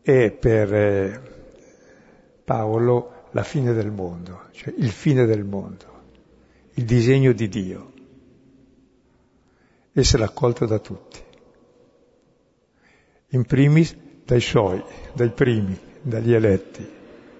[0.00, 1.20] è per eh,
[2.44, 6.02] Paolo la fine del mondo, cioè il fine del mondo,
[6.74, 7.92] il disegno di Dio.
[9.90, 11.30] Essere accolto da tutti
[13.32, 14.82] in primis dai suoi,
[15.14, 16.88] dai primi, dagli eletti,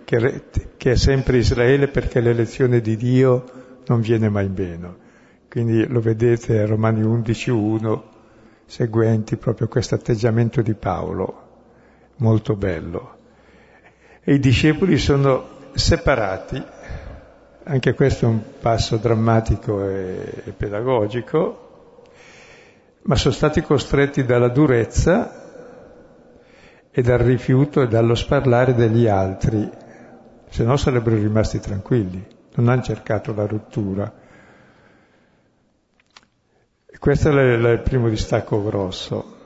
[0.05, 0.43] che,
[0.77, 3.45] che è sempre Israele perché l'elezione di Dio
[3.87, 4.97] non viene mai meno.
[5.49, 8.03] Quindi lo vedete a Romani 11.1,
[8.65, 11.49] seguenti, proprio questo atteggiamento di Paolo,
[12.17, 13.17] molto bello.
[14.23, 16.63] E i discepoli sono separati,
[17.65, 22.03] anche questo è un passo drammatico e, e pedagogico,
[23.03, 25.42] ma sono stati costretti dalla durezza
[26.95, 29.71] e dal rifiuto e dallo sparlare degli altri,
[30.51, 32.23] se no sarebbero rimasti tranquilli,
[32.55, 34.13] non hanno cercato la rottura.
[36.99, 39.37] Questo è il primo distacco grosso,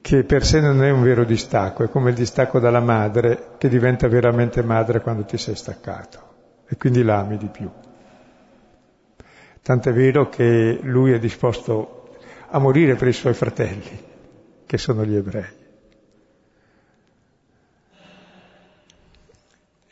[0.00, 3.68] che per sé non è un vero distacco, è come il distacco dalla madre che
[3.68, 6.30] diventa veramente madre quando ti sei staccato
[6.66, 7.70] e quindi l'ami di più.
[9.60, 12.16] Tant'è vero che lui è disposto
[12.48, 14.04] a morire per i suoi fratelli,
[14.66, 15.61] che sono gli ebrei.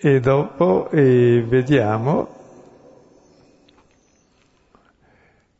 [0.02, 2.28] E dopo eh, vediamo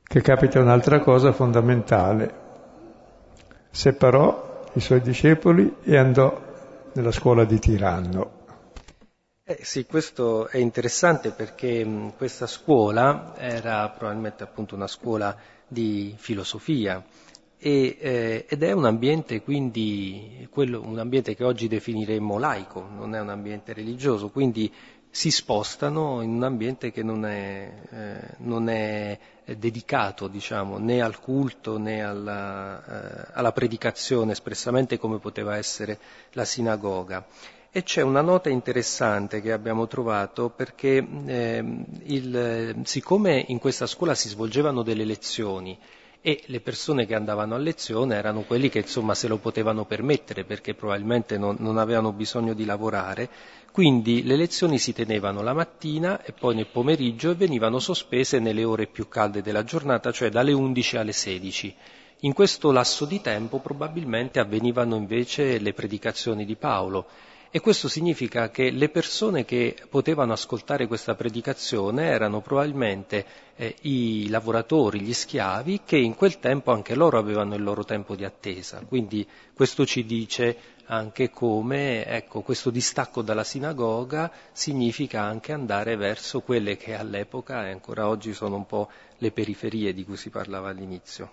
[0.03, 2.35] che capita un'altra cosa fondamentale.
[3.71, 6.41] Separò i suoi discepoli e andò
[6.95, 8.39] nella scuola di Tiranno.
[9.45, 15.37] Eh sì, questo è interessante perché mh, questa scuola era probabilmente appunto una scuola
[15.69, 17.05] di filosofia
[17.63, 23.15] e, eh, ed è un ambiente quindi, quello, un ambiente che oggi definiremmo laico, non
[23.15, 24.73] è un ambiente religioso, quindi
[25.11, 31.21] si spostano in un ambiente che non è, eh, non è dedicato diciamo, né al
[31.21, 35.99] culto né alla, eh, alla, predicazione espressamente come poteva essere
[36.33, 37.27] la sinagoga.
[37.73, 44.15] E c'è una nota interessante che abbiamo trovato perché ehm, il, siccome in questa scuola
[44.15, 45.79] si svolgevano delle lezioni
[46.23, 50.45] e le persone che andavano a lezione erano quelli che insomma se lo potevano permettere
[50.45, 53.29] perché probabilmente non, non avevano bisogno di lavorare,
[53.73, 58.65] quindi le lezioni si tenevano la mattina e poi nel pomeriggio e venivano sospese nelle
[58.65, 61.75] ore più calde della giornata, cioè dalle 11 alle 16.
[62.21, 67.07] In questo lasso di tempo probabilmente avvenivano invece le predicazioni di Paolo
[67.53, 73.27] e questo significa che le persone che potevano ascoltare questa predicazione erano probabilmente
[73.57, 78.15] eh, i lavoratori, gli schiavi, che in quel tempo anche loro avevano il loro tempo
[78.15, 78.81] di attesa.
[78.87, 86.43] Quindi questo ci dice anche come ecco, questo distacco dalla sinagoga significa anche andare verso
[86.43, 88.89] quelle che all'epoca e ancora oggi sono un po'
[89.19, 91.31] le periferie di cui si parlava all'inizio.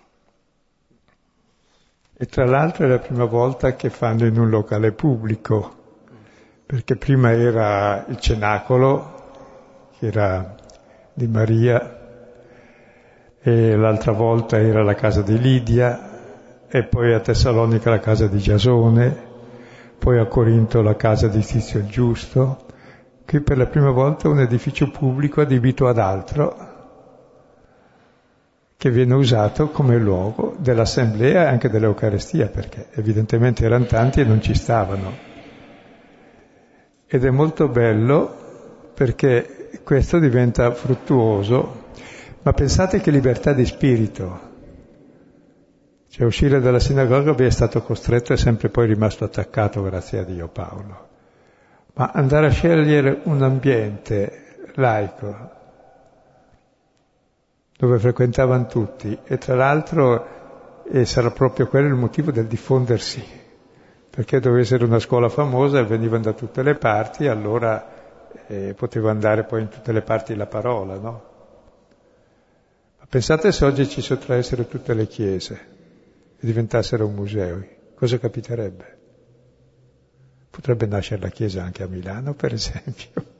[2.16, 5.78] E tra l'altro è la prima volta che fanno in un locale pubblico,
[6.68, 9.14] perché prima era il cenacolo,
[9.98, 10.54] che era
[11.14, 11.98] di Maria,
[13.40, 18.36] e l'altra volta era la casa di Lidia, e poi a Tessalonica la casa di
[18.36, 19.16] Giasone,
[19.98, 22.66] poi a Corinto la casa di Tizio il Giusto,
[23.24, 26.66] qui per la prima volta un edificio pubblico adibito ad altro,
[28.76, 34.42] che viene usato come luogo dell'assemblea e anche dell'Eucarestia, perché evidentemente erano tanti e non
[34.42, 35.27] ci stavano.
[37.10, 41.86] Ed è molto bello perché questo diventa fruttuoso,
[42.42, 44.40] ma pensate che libertà di spirito.
[46.10, 50.24] Cioè uscire dalla sinagoga vi è stato costretto e sempre poi rimasto attaccato, grazie a
[50.24, 51.08] Dio Paolo.
[51.94, 55.50] Ma andare a scegliere un ambiente laico,
[57.74, 63.46] dove frequentavano tutti, e tra l'altro e sarà proprio quello il motivo del diffondersi
[64.18, 69.44] perché doveva essere una scuola famosa, venivano da tutte le parti, allora eh, poteva andare
[69.44, 71.22] poi in tutte le parti la parola, no?
[72.98, 75.54] Ma pensate se oggi ci sottraessero tutte le chiese
[76.36, 77.64] e diventassero un museo,
[77.94, 78.98] cosa capiterebbe?
[80.50, 83.10] Potrebbe nascere la chiesa anche a Milano, per esempio.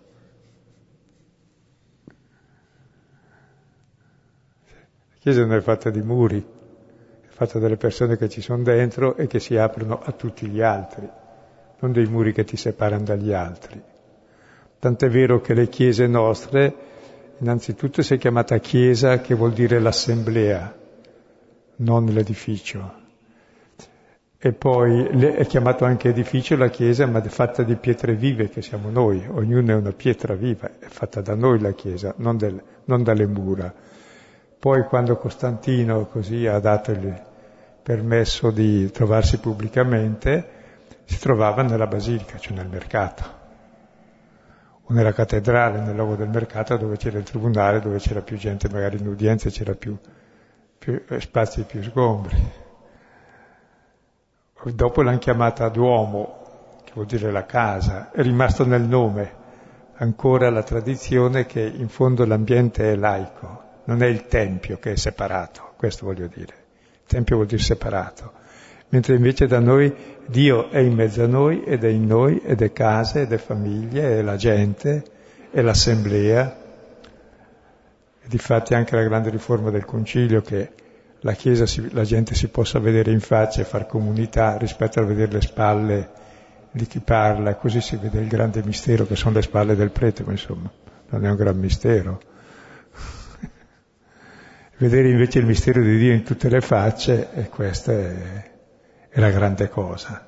[5.11, 6.58] La chiesa non è fatta di muri,
[7.39, 11.09] fatta dalle persone che ci sono dentro e che si aprono a tutti gli altri,
[11.79, 13.81] non dei muri che ti separano dagli altri.
[14.81, 16.75] Tant'è vero che le chiese nostre,
[17.39, 20.77] innanzitutto si è chiamata chiesa che vuol dire l'assemblea,
[21.77, 22.93] non l'edificio.
[24.37, 28.63] E poi è chiamato anche edificio la chiesa, ma è fatta di pietre vive che
[28.63, 32.61] siamo noi, ognuno è una pietra viva, è fatta da noi la chiesa, non, del,
[32.87, 33.73] non dalle mura.
[34.59, 37.27] Poi quando Costantino così ha dato il,
[37.89, 40.57] permesso di trovarsi pubblicamente,
[41.05, 43.25] si trovava nella basilica, cioè nel mercato,
[44.83, 48.69] o nella cattedrale, nel luogo del mercato dove c'era il tribunale, dove c'era più gente,
[48.69, 49.97] magari in udienza c'era più,
[50.79, 52.37] più eh, spazi più sgombri.
[54.65, 59.33] Dopo l'hanno chiamata Duomo, che vuol dire la casa, è rimasto nel nome
[59.95, 64.97] ancora la tradizione che in fondo l'ambiente è laico, non è il tempio che è
[64.97, 66.58] separato, questo voglio dire.
[67.09, 68.33] Tempio vuol dire separato,
[68.91, 69.91] mentre invece da noi
[70.27, 73.39] Dio è in mezzo a noi ed è in noi ed è casa ed è
[73.39, 75.03] famiglia, è la gente,
[75.51, 76.57] è l'assemblea.
[78.21, 80.71] E difatti anche la grande riforma del concilio che
[81.21, 85.05] la Chiesa, si, la gente si possa vedere in faccia e far comunità rispetto a
[85.05, 86.11] vedere le spalle
[86.71, 90.25] di chi parla, così si vede il grande mistero che sono le spalle del prete,
[90.25, 90.71] ma insomma
[91.09, 92.21] non è un gran mistero
[94.79, 98.51] vedere invece il mistero di Dio in tutte le facce, e questa è,
[99.09, 100.27] è la grande cosa.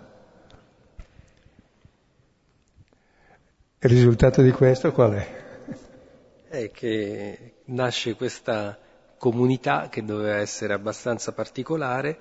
[3.82, 5.38] Il risultato di questo qual è?
[6.48, 8.76] È che nasce questa
[9.16, 12.18] comunità che doveva essere abbastanza particolare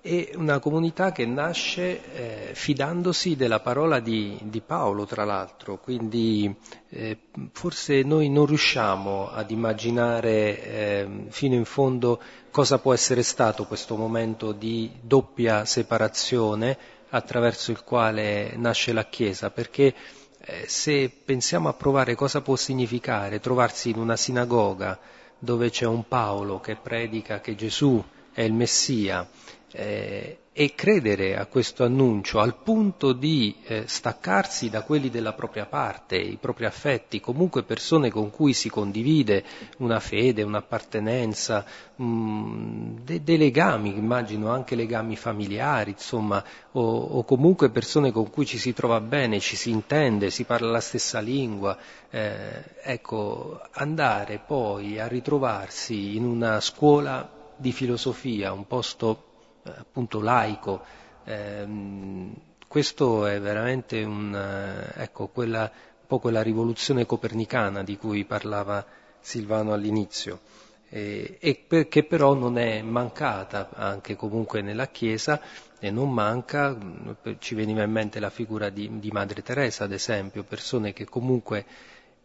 [0.00, 6.54] è una comunità che nasce eh, fidandosi della parola di, di, Paolo, tra l'altro, quindi
[6.90, 7.18] eh,
[7.52, 12.20] forse noi non riusciamo ad immaginare eh, fino in fondo
[12.50, 16.76] cosa può essere stato questo momento di doppia separazione
[17.10, 19.94] attraverso il quale nasce la Chiesa, perché
[20.40, 24.98] eh, se pensiamo a provare cosa può significare trovarsi in una sinagoga
[25.38, 29.28] dove c'è un Paolo che predica che Gesù è il Messia,
[29.72, 35.66] eh, e credere a questo annuncio al punto di eh, staccarsi da quelli della propria
[35.66, 39.44] parte, i propri affetti, comunque persone con cui si condivide
[39.76, 41.64] una fede, un'appartenenza,
[41.94, 46.42] dei de legami, immagino anche legami familiari, insomma,
[46.72, 50.72] o, o, comunque persone con cui ci si trova bene, ci si intende, si parla
[50.72, 51.78] la stessa lingua.
[52.10, 59.27] Eh, ecco, andare poi a ritrovarsi in una scuola di filosofia, un posto
[59.76, 60.82] appunto laico.
[61.24, 61.66] Eh,
[62.68, 68.84] questo è veramente un, eh, ecco, quella, un po' quella rivoluzione copernicana di cui parlava
[69.20, 70.40] Silvano all'inizio,
[70.90, 75.40] eh, e perché però non è mancata anche comunque nella Chiesa
[75.78, 76.76] e non manca,
[77.38, 81.64] ci veniva in mente la figura di, di Madre Teresa ad esempio, persone che comunque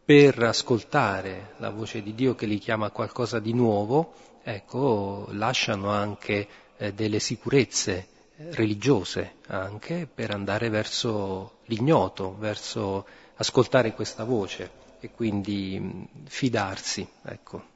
[0.03, 4.13] per ascoltare la voce di Dio che li chiama a qualcosa di nuovo,
[4.43, 8.07] ecco, lasciano anche eh, delle sicurezze
[8.51, 13.05] religiose anche per andare verso l'ignoto, verso
[13.35, 17.71] ascoltare questa voce e quindi mh, fidarsi, ecco.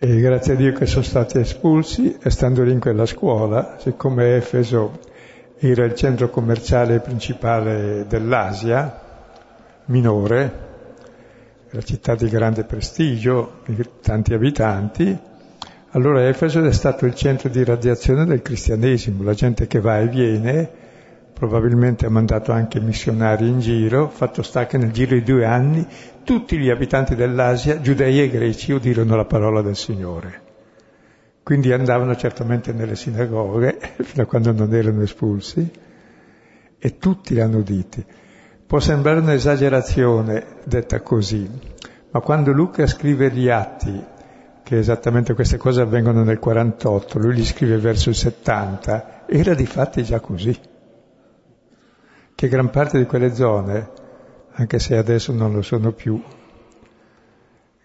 [0.00, 4.36] E grazie a Dio che sono stati espulsi e stando lì in quella scuola, siccome
[4.36, 5.00] Efeso
[5.58, 9.06] era il centro commerciale principale dell'Asia
[9.86, 10.66] minore,
[11.70, 13.62] la città di grande prestigio,
[14.00, 15.18] tanti abitanti,
[15.92, 20.08] allora Efeso è stato il centro di radiazione del cristianesimo, la gente che va e
[20.08, 20.70] viene,
[21.32, 25.86] probabilmente ha mandato anche missionari in giro, fatto sta che nel giro di due anni
[26.24, 30.42] tutti gli abitanti dell'Asia, giudei e greci, udirono la parola del Signore.
[31.42, 35.70] Quindi andavano certamente nelle sinagoghe, fino a quando non erano espulsi,
[36.78, 38.04] e tutti l'hanno uditi.
[38.66, 41.48] Può sembrare un'esagerazione detta così,
[42.10, 44.16] ma quando Luca scrive gli atti,
[44.68, 49.64] che esattamente queste cose avvengono nel 48, lui li scrive verso il 70, era di
[49.64, 50.54] fatti già così.
[52.34, 53.90] Che gran parte di quelle zone
[54.50, 56.22] anche se adesso non lo sono più,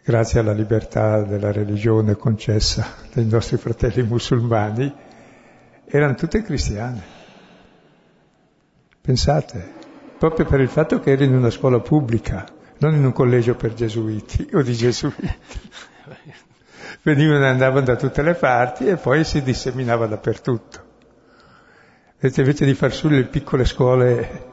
[0.03, 4.93] grazie alla libertà della religione concessa dai nostri fratelli musulmani,
[5.85, 7.01] erano tutte cristiane.
[8.99, 9.71] Pensate,
[10.17, 12.45] proprio per il fatto che eri in una scuola pubblica,
[12.79, 15.31] non in un collegio per gesuiti o di gesuiti.
[17.03, 20.91] Venivano e andavano da tutte le parti e poi si disseminava dappertutto.
[22.19, 24.51] Vedete, invece di far le piccole scuole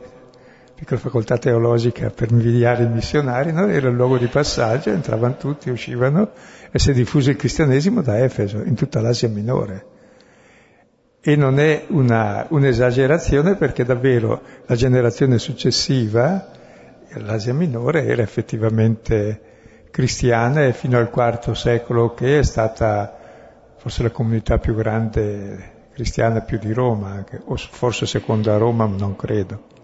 [0.81, 3.67] piccola facoltà teologica per invidiare i missionari, no?
[3.67, 6.31] era il luogo di passaggio, entravano tutti, uscivano
[6.71, 9.85] e si è diffuso il cristianesimo da Efeso, in tutta l'Asia minore.
[11.21, 16.49] E non è una, un'esagerazione perché davvero la generazione successiva,
[17.13, 19.50] l'Asia minore, era effettivamente
[19.91, 23.17] cristiana e fino al IV secolo che è stata
[23.77, 28.87] forse la comunità più grande cristiana più di Roma, anche, o forse seconda a Roma,
[28.87, 29.79] non credo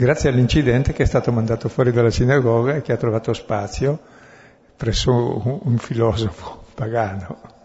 [0.00, 3.98] grazie all'incidente che è stato mandato fuori dalla sinagoga e che ha trovato spazio
[4.76, 7.57] presso un filosofo pagano.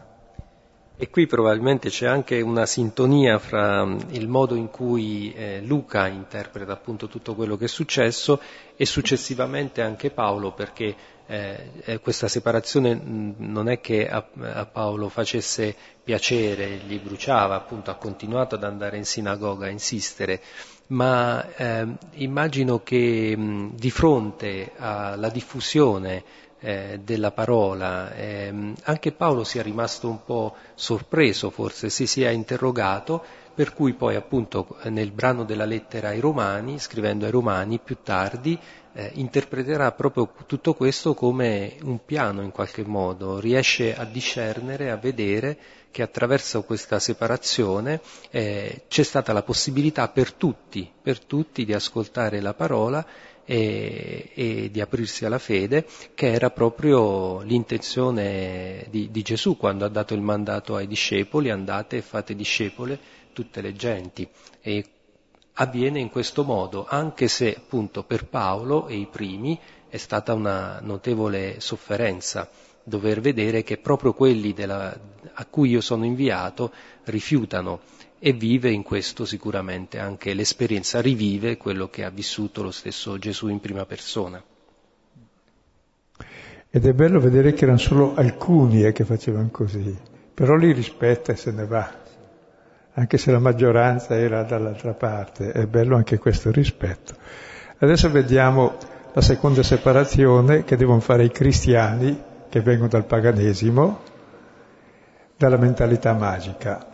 [1.03, 6.07] E qui probabilmente c'è anche una sintonia fra mm, il modo in cui eh, Luca
[6.07, 8.39] interpreta appunto tutto quello che è successo
[8.77, 10.95] e successivamente anche Paolo, perché
[11.25, 17.55] eh, eh questa separazione mm, non è che a, a, Paolo facesse piacere, gli bruciava,
[17.55, 20.39] appunto ha continuato ad andare in sinagoga, a insistere,
[20.87, 26.23] ma eh, immagino che mh, di fronte alla diffusione
[26.63, 28.15] eh, della parola.
[28.15, 33.21] Eh, anche Paolo sia rimasto un po' sorpreso, forse si sia interrogato,
[33.53, 38.57] per cui poi appunto nel brano della lettera ai Romani, scrivendo ai Romani più tardi,
[38.93, 44.95] eh, interpreterà proprio tutto questo come un piano in qualche modo, riesce a discernere, a
[44.95, 45.57] vedere
[45.91, 48.01] che attraverso questa separazione
[48.31, 53.05] eh, c'è stata la possibilità per tutti, per tutti di ascoltare la parola
[53.45, 59.89] e, e, di aprirsi alla fede, che era proprio l'intenzione di, di, Gesù quando ha
[59.89, 62.99] dato il mandato ai discepoli, andate e fate discepole
[63.33, 64.27] tutte le genti.
[64.61, 64.85] E
[65.53, 70.79] avviene in questo modo, anche se appunto per Paolo e i primi è stata una
[70.81, 72.49] notevole sofferenza
[72.83, 74.93] dover vedere che proprio quelli della,
[75.33, 76.71] a cui io sono inviato
[77.05, 77.79] rifiutano
[78.25, 83.49] e vive in questo sicuramente anche l'esperienza, rivive quello che ha vissuto lo stesso Gesù
[83.49, 84.41] in prima persona.
[86.69, 89.93] Ed è bello vedere che erano solo alcuni eh, che facevano così,
[90.33, 91.93] però li rispetta e se ne va,
[92.93, 97.15] anche se la maggioranza era dall'altra parte, è bello anche questo rispetto.
[97.79, 98.77] Adesso vediamo
[99.11, 103.99] la seconda separazione che devono fare i cristiani che vengono dal paganesimo,
[105.35, 106.87] dalla mentalità magica.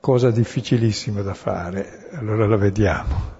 [0.00, 3.36] Cosa difficilissima da fare, allora la vediamo.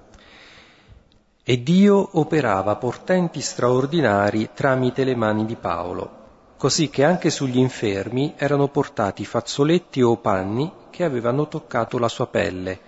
[1.44, 8.34] E Dio operava portenti straordinari tramite le mani di Paolo, così che anche sugli infermi
[8.36, 12.80] erano portati fazzoletti o panni che avevano toccato la sua pelle,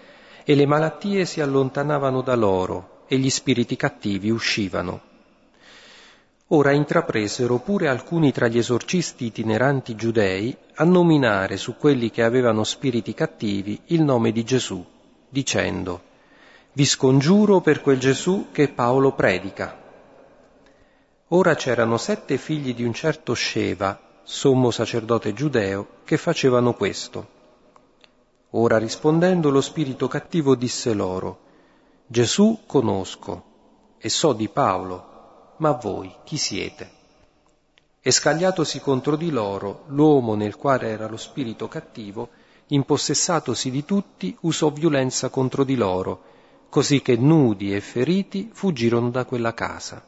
[0.45, 5.10] e le malattie si allontanavano da loro, e gli spiriti cattivi uscivano.
[6.53, 12.65] Ora intrapresero pure alcuni tra gli esorcisti itineranti giudei a nominare su quelli che avevano
[12.65, 14.85] spiriti cattivi il nome di Gesù,
[15.29, 16.03] dicendo
[16.73, 19.79] Vi scongiuro per quel Gesù che Paolo predica.
[21.29, 27.29] Ora c'erano sette figli di un certo Sceva, sommo sacerdote giudeo, che facevano questo.
[28.51, 31.39] Ora rispondendo lo spirito cattivo disse loro,
[32.09, 33.45] Gesù conosco
[33.99, 35.10] e so di Paolo,
[35.61, 36.99] ma voi chi siete?
[38.01, 42.31] E scagliatosi contro di loro, l'uomo nel quale era lo spirito cattivo,
[42.69, 46.23] impossessatosi di tutti, usò violenza contro di loro,
[46.71, 50.03] così che nudi e feriti fuggirono da quella casa.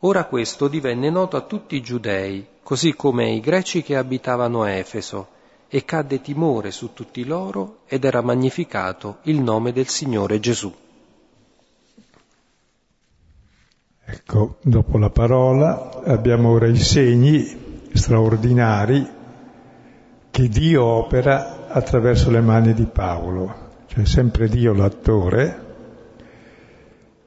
[0.00, 5.38] Ora questo divenne noto a tutti i giudei, così come ai greci che abitavano Efeso,
[5.68, 10.72] e cadde timore su tutti loro ed era magnificato il nome del Signore Gesù.
[14.12, 19.08] Ecco, dopo la parola abbiamo ora i segni straordinari
[20.32, 23.54] che Dio opera attraverso le mani di Paolo,
[23.86, 25.68] cioè sempre Dio l'attore.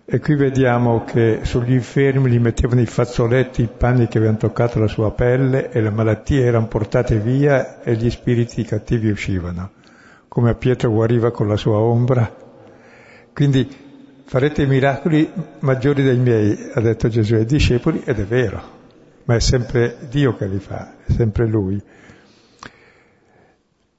[0.04, 4.80] E qui vediamo che sugli infermi gli mettevano i fazzoletti, i panni che avevano toccato
[4.80, 9.72] la sua pelle e le malattie erano portate via e gli spiriti cattivi uscivano,
[10.28, 12.30] come a Pietro guariva con la sua ombra.
[13.32, 13.83] Quindi
[14.26, 18.62] farete miracoli maggiori dei miei, ha detto Gesù ai discepoli, ed è vero,
[19.26, 21.82] ma è sempre Dio che li fa, è sempre Lui.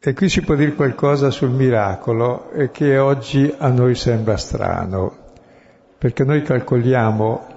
[0.07, 5.17] E qui si può dire qualcosa sul miracolo che oggi a noi sembra strano,
[5.97, 7.53] perché noi calcoliamo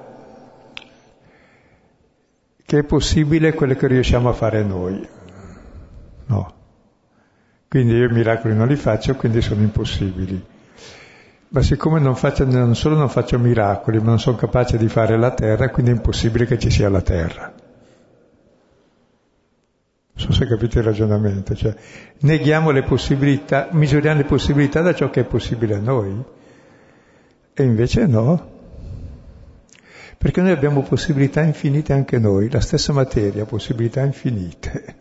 [2.66, 5.08] che è possibile quello che riusciamo a fare noi.
[6.28, 6.54] No.
[7.68, 10.56] Quindi io i miracoli non li faccio, quindi sono impossibili.
[11.50, 15.18] Ma siccome non, faccio, non solo non faccio miracoli, ma non sono capace di fare
[15.18, 17.54] la terra, quindi è impossibile che ci sia la terra.
[20.14, 21.74] Non so se capite il ragionamento, cioè
[22.20, 26.22] neghiamo le possibilità, misuriamo le possibilità da ciò che è possibile a noi.
[27.54, 28.56] E invece no.
[30.18, 34.96] Perché noi abbiamo possibilità infinite anche noi, la stessa materia possibilità infinite,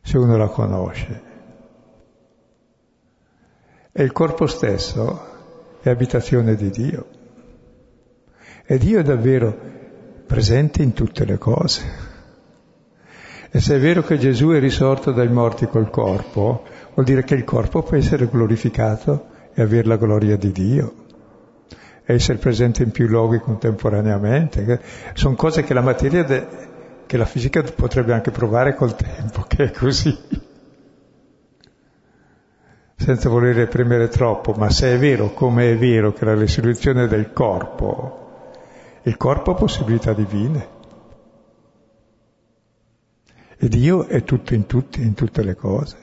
[0.00, 1.29] se uno la conosce.
[3.92, 5.20] E il corpo stesso
[5.80, 7.06] è abitazione di Dio.
[8.64, 9.56] E Dio è davvero
[10.26, 11.82] presente in tutte le cose.
[13.50, 16.62] E se è vero che Gesù è risorto dai morti col corpo,
[16.94, 20.94] vuol dire che il corpo può essere glorificato e avere la gloria di Dio
[22.04, 24.80] e essere presente in più luoghi contemporaneamente.
[25.14, 26.46] Sono cose che la materia, de,
[27.06, 30.16] che la fisica potrebbe anche provare col tempo, che è così
[33.00, 37.32] senza voler premere troppo, ma se è vero come è vero che la resurrezione del
[37.32, 38.18] corpo,
[39.04, 40.78] il corpo ha possibilità divine.
[43.56, 45.96] E Dio è tutto in tutti, in tutte le cose.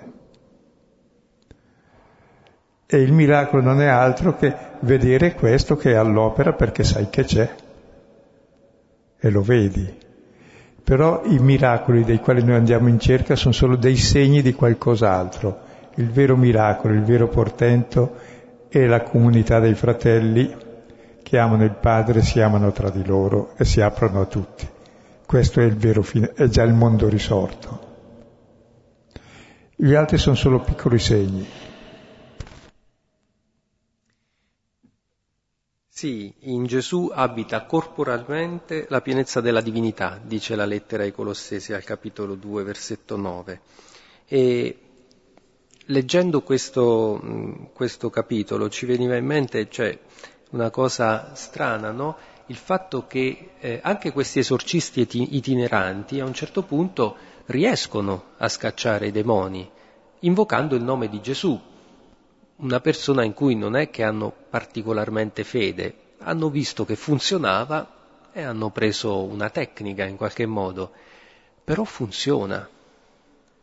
[2.88, 7.26] E il miracolo non è altro che vedere questo che è all'opera perché sai che
[7.26, 7.56] c'è
[9.20, 9.96] e lo vedi.
[10.84, 15.66] Però i miracoli dei quali noi andiamo in cerca sono solo dei segni di qualcos'altro
[15.98, 18.16] il vero miracolo, il vero portento
[18.70, 20.56] è la comunità dei fratelli
[21.24, 24.68] che amano il Padre, si amano tra di loro e si aprono a tutti.
[25.26, 27.86] Questo è il vero fine, è già il mondo risorto.
[29.76, 31.46] Gli altri sono solo piccoli segni.
[35.90, 41.84] Sì, in Gesù abita corporalmente la pienezza della divinità, dice la lettera ai Colossesi al
[41.84, 43.62] capitolo 2, versetto 9.
[44.28, 44.87] E
[45.88, 49.98] leggendo questo, questo, capitolo ci veniva in mente cioè,
[50.52, 52.16] una cosa strana, no?
[52.48, 57.16] il fatto che eh, anche questi esorcisti itineranti a un certo punto
[57.48, 59.70] riescono a scacciare i demoni
[60.22, 61.60] invocando il nome di Gesù,
[62.58, 68.42] una persona in cui non è che hanno particolarmente fede, hanno visto che funzionava e
[68.42, 70.92] hanno preso una tecnica in qualche modo,
[71.64, 72.68] però funziona.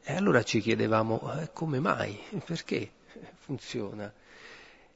[0.06, 2.90] E allora ci chiedevamo eh, come mai, perché
[3.38, 4.12] funziona.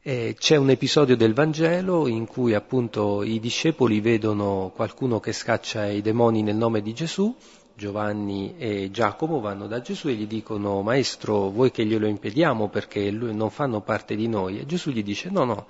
[0.02, 5.86] E c'è un episodio del Vangelo in cui appunto i discepoli vedono qualcuno che scaccia
[5.86, 7.34] i demoni nel nome di Gesù,
[7.74, 13.10] Giovanni e Giacomo vanno da Gesù e gli dicono Maestro, vuoi che glielo impediamo perché
[13.10, 14.58] non fanno parte di noi?
[14.58, 15.66] E Gesù gli dice no, no,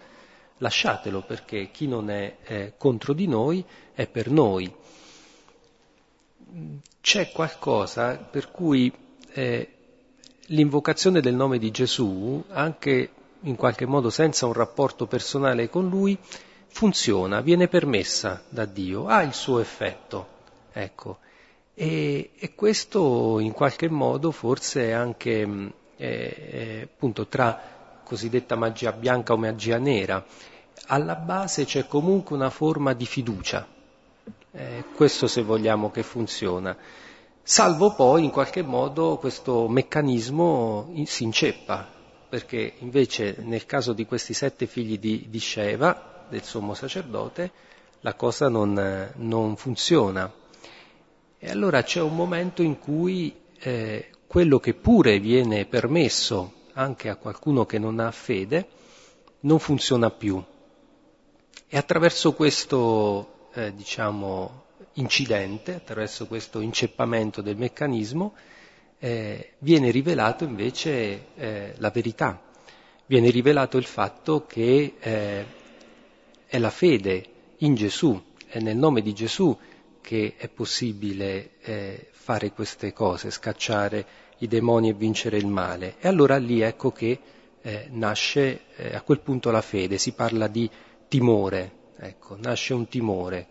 [0.59, 3.65] lasciatelo perché chi non è eh, contro di noi
[3.95, 4.75] è per noi.
[7.01, 9.07] C'è qualcosa per cui
[9.39, 9.69] eh,
[10.47, 13.11] l'invocazione del nome di Gesù, anche
[13.43, 16.19] in qualche modo senza un rapporto personale con lui,
[16.67, 20.37] funziona, viene permessa da Dio, ha il suo effetto.
[20.73, 21.19] Ecco.
[21.75, 29.35] E, e questo in qualche modo forse è anche eh, appunto tra cosiddetta magia bianca
[29.35, 30.25] o magia nera,
[30.87, 33.65] alla base c'è comunque una forma di fiducia.
[34.51, 36.77] Eh, questo se vogliamo che funziona
[37.49, 41.89] salvo poi in qualche modo questo meccanismo si inceppa,
[42.29, 47.51] perché invece nel caso di questi sette figli di, di Sheva, del sommo sacerdote,
[48.01, 50.31] la cosa non, non, funziona.
[51.39, 57.17] E allora c'è un momento in cui eh, quello che pure viene permesso anche a
[57.17, 58.69] qualcuno che non ha fede
[59.41, 60.43] non funziona più.
[61.67, 64.67] E attraverso questo, eh, diciamo,
[64.99, 68.35] incidente, attraverso questo inceppamento del meccanismo,
[68.99, 72.43] eh, viene rivelato invece eh, la verità,
[73.07, 75.45] viene rivelato il fatto che eh,
[76.47, 77.25] è la fede
[77.59, 79.57] in Gesù, è nel nome di Gesù
[80.01, 84.07] che è possibile eh, fare queste cose, scacciare
[84.39, 85.97] i demoni e vincere il male.
[86.01, 87.19] E allora lì ecco che
[87.61, 90.69] eh, nasce eh, a quel punto la fede, si parla di
[91.09, 93.47] timore, ecco, nasce un timore,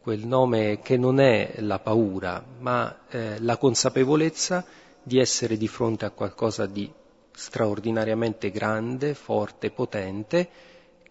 [0.00, 4.64] quel nome che non è la paura, ma eh, la consapevolezza
[5.02, 6.90] di essere di fronte a qualcosa di
[7.32, 10.48] straordinariamente grande, forte, potente,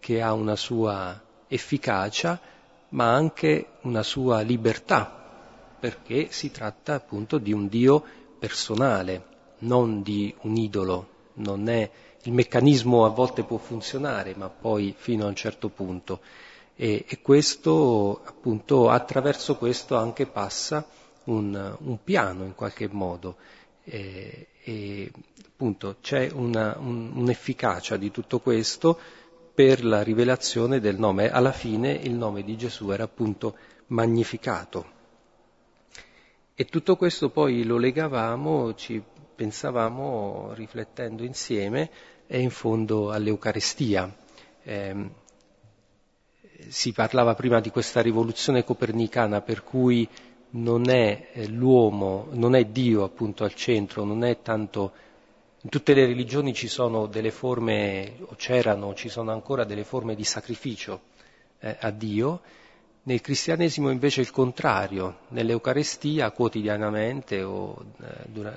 [0.00, 2.40] che ha una sua efficacia,
[2.90, 8.02] ma anche una sua libertà, perché si tratta appunto di un Dio
[8.38, 9.24] personale,
[9.58, 11.88] non di un idolo, non è
[12.24, 16.20] il meccanismo a volte può funzionare, ma poi fino a un certo punto.
[16.82, 20.88] E, e questo, appunto, attraverso questo anche passa
[21.24, 23.36] un, un piano in qualche modo.
[23.84, 25.12] E, e
[25.46, 28.98] appunto c'è una, un, un'efficacia di tutto questo
[29.52, 31.30] per la rivelazione del nome.
[31.30, 33.56] Alla fine il nome di Gesù era appunto
[33.88, 34.86] magnificato.
[36.54, 39.02] E tutto questo poi lo legavamo, ci
[39.34, 41.90] pensavamo, riflettendo insieme,
[42.26, 44.10] è in fondo all'Eucarestia.
[44.62, 45.28] Eh,
[46.68, 50.08] si parlava prima di questa rivoluzione copernicana per cui
[50.52, 54.92] non è eh, l'uomo, non è Dio appunto al centro, non è tanto
[55.62, 60.14] in tutte le religioni ci sono delle forme, o c'erano, ci sono ancora delle forme
[60.14, 61.02] di sacrificio
[61.58, 62.40] eh, a Dio,
[63.02, 68.52] nel cristianesimo invece è il contrario, nell'Eucarestia quotidianamente o eh,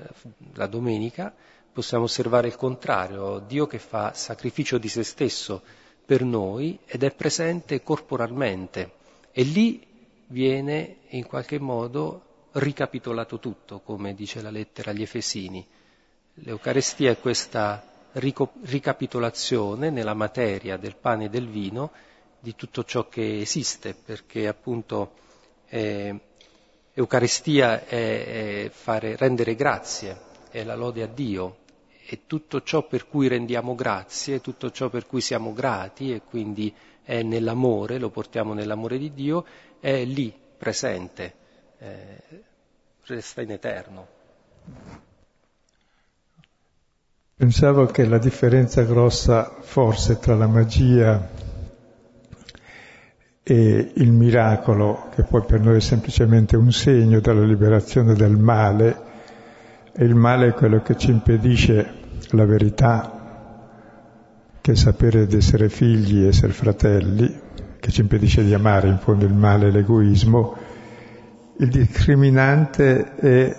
[0.54, 1.34] la domenica
[1.74, 5.62] possiamo osservare il contrario, Dio che fa sacrificio di se stesso
[6.06, 8.91] per noi ed è presente corporalmente
[9.32, 9.86] e lì
[10.28, 15.66] viene in qualche modo ricapitolato tutto, come dice la lettera agli Efesini.
[16.36, 21.91] L'Eucarestia è questa ricapitolazione nella materia del pane e del vino
[22.39, 25.14] di tutto ciò che esiste, perché appunto
[25.70, 26.20] eh,
[26.93, 30.20] Eucaristia è, è fare, rendere grazie,
[30.51, 31.58] è la lode a Dio,
[32.06, 36.74] e tutto ciò per cui rendiamo grazie, tutto ciò per cui siamo grati e quindi
[37.04, 39.45] è nell'amore, lo portiamo nell'amore di Dio,
[39.80, 41.34] è lì presente,
[41.80, 42.22] eh,
[43.06, 44.08] resta in eterno.
[47.36, 51.30] Pensavo che la differenza grossa forse tra la magia
[53.43, 59.12] e il miracolo, che poi per noi è semplicemente un segno della liberazione dal male,
[59.96, 63.22] e il male è quello che ci impedisce la verità,
[64.60, 67.41] che è sapere di essere figli, essere fratelli,
[67.80, 70.58] che ci impedisce di amare in fondo il male e l'egoismo.
[71.60, 73.56] Il discriminante è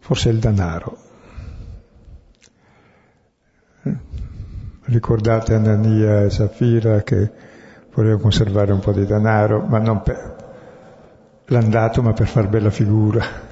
[0.00, 0.98] forse il denaro.
[4.88, 7.30] Ricordate Anania e Safira che
[7.94, 10.34] volevano conservare un po' di denaro, ma non per
[11.46, 13.45] l'andato, ma per far bella figura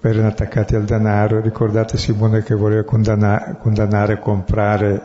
[0.00, 1.40] erano attaccati al denaro.
[1.40, 5.02] Ricordate Simone che voleva condannare, condannare e comprare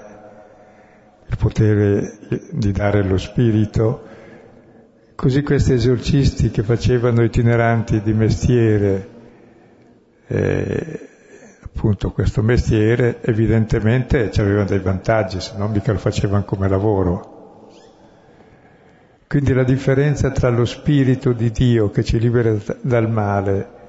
[1.28, 2.18] il potere
[2.52, 4.04] di dare lo spirito.
[5.16, 9.10] Così questi esorcisti che facevano itineranti di mestiere,
[10.28, 11.10] eh,
[11.64, 17.70] appunto questo mestiere, evidentemente avevano dei vantaggi, se no mica lo facevano come lavoro.
[19.28, 23.80] Quindi la differenza tra lo spirito di Dio che ci libera dal male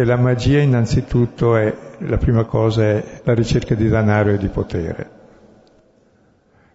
[0.00, 4.46] e la magia innanzitutto è, la prima cosa è la ricerca di denaro e di
[4.46, 5.10] potere.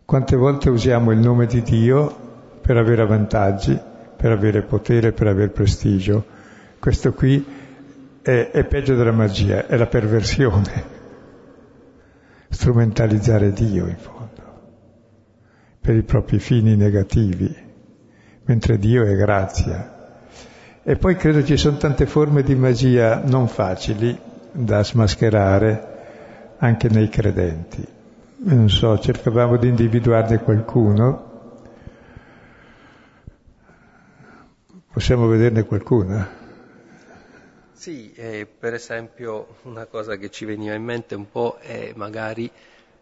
[0.04, 3.80] Quante volte usiamo il nome di Dio per avere vantaggi,
[4.18, 6.26] per avere potere, per avere prestigio?
[6.80, 7.46] Questo qui
[8.22, 10.84] è, è peggio della magia, è la perversione.
[12.50, 14.62] Strumentalizzare Dio in fondo,
[15.80, 17.56] per i propri fini negativi,
[18.44, 20.03] mentre Dio è grazia,
[20.86, 24.20] e poi credo ci sono tante forme di magia non facili
[24.52, 27.86] da smascherare anche nei credenti.
[28.46, 31.32] Non so, cercavamo di individuarne qualcuno.
[34.92, 36.42] Possiamo vederne qualcuna?
[37.72, 42.52] Sì, eh, per esempio una cosa che ci veniva in mente un po' è magari,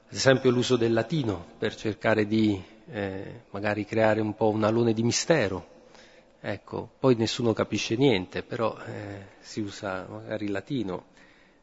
[0.08, 4.94] ad esempio, l'uso del latino per cercare di eh, magari creare un po' un alone
[4.94, 5.81] di mistero.
[6.44, 11.06] Ecco, poi nessuno capisce niente, però eh, si usa magari il latino,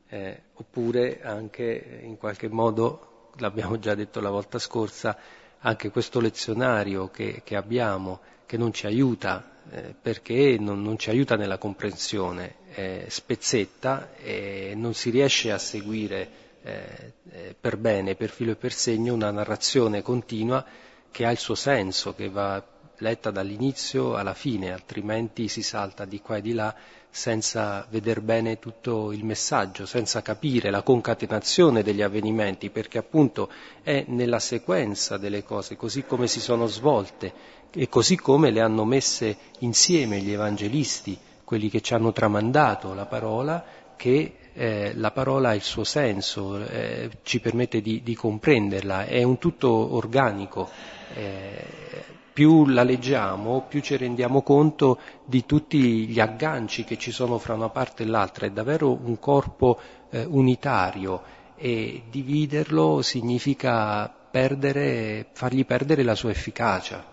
[0.09, 5.19] eh, oppure anche in qualche modo, l'abbiamo già detto la volta scorsa,
[5.59, 11.11] anche questo lezionario che, che abbiamo, che non ci aiuta, eh, perché non, non, ci
[11.11, 16.31] aiuta nella comprensione, eh, spezzetta e non si riesce a seguire
[16.63, 20.65] eh, eh, per bene, per filo e per segno, una narrazione continua
[21.11, 22.65] che ha il suo senso, che va
[22.99, 26.75] letta dall'inizio alla fine, altrimenti si salta di qua e di là
[27.11, 33.51] senza veder bene tutto il messaggio, senza capire la concatenazione degli avvenimenti, perché appunto
[33.83, 37.33] è nella sequenza delle cose, così come si sono svolte
[37.73, 43.07] e così come le hanno messe insieme gli evangelisti, quelli che ci hanno tramandato la
[43.07, 43.65] parola,
[43.97, 49.23] che eh, la parola ha il suo senso, eh, ci permette di, di, comprenderla, è
[49.23, 50.69] un tutto organico.
[51.15, 57.37] Eh, più la leggiamo, più ci rendiamo conto di tutti gli agganci che ci sono
[57.39, 59.77] fra una parte e l'altra, è davvero un corpo
[60.09, 61.21] eh, unitario
[61.57, 67.05] e dividerlo significa perdere, fargli perdere la sua efficacia.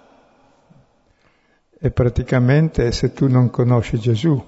[1.75, 4.45] E praticamente se tu non conosci Gesù,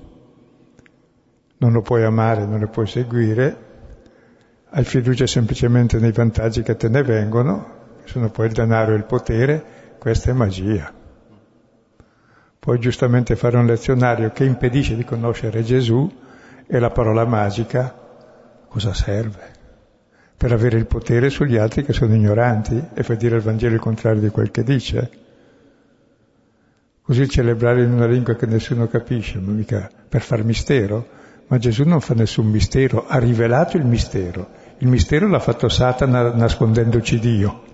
[1.58, 3.58] non lo puoi amare, non lo puoi seguire,
[4.70, 7.66] hai fiducia semplicemente nei vantaggi che te ne vengono,
[8.04, 10.94] sono poi il denaro e il potere, questa è magia.
[12.60, 16.12] Puoi giustamente fare un lezionario che impedisce di conoscere Gesù
[16.68, 17.96] e la parola magica
[18.68, 19.56] cosa serve?
[20.36, 23.80] Per avere il potere sugli altri che sono ignoranti e far dire al Vangelo il
[23.80, 25.10] contrario di quel che dice.
[27.02, 31.08] Così celebrare in una lingua che nessuno capisce, ma mica per far mistero.
[31.48, 34.50] Ma Gesù non fa nessun mistero, ha rivelato il mistero.
[34.80, 37.67] Il mistero l'ha fatto Satana nascondendoci Dio.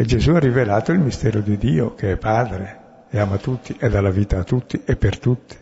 [0.00, 2.78] E Gesù ha rivelato il mistero di Dio, che è Padre,
[3.10, 5.54] e ama tutti, e dà la vita a tutti e per tutti.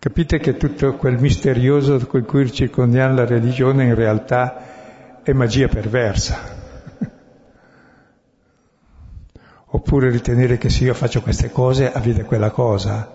[0.00, 6.38] Capite che tutto quel misterioso con cui circondiamo la religione in realtà è magia perversa.
[9.66, 13.12] Oppure ritenere che se io faccio queste cose avviene quella cosa.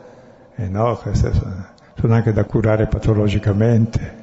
[0.55, 4.22] E no, queste sono anche da curare patologicamente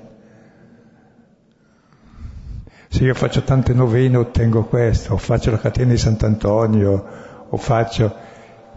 [2.93, 7.05] se io faccio tante novene ottengo questo, o faccio la catena di Sant'Antonio,
[7.49, 8.12] o faccio...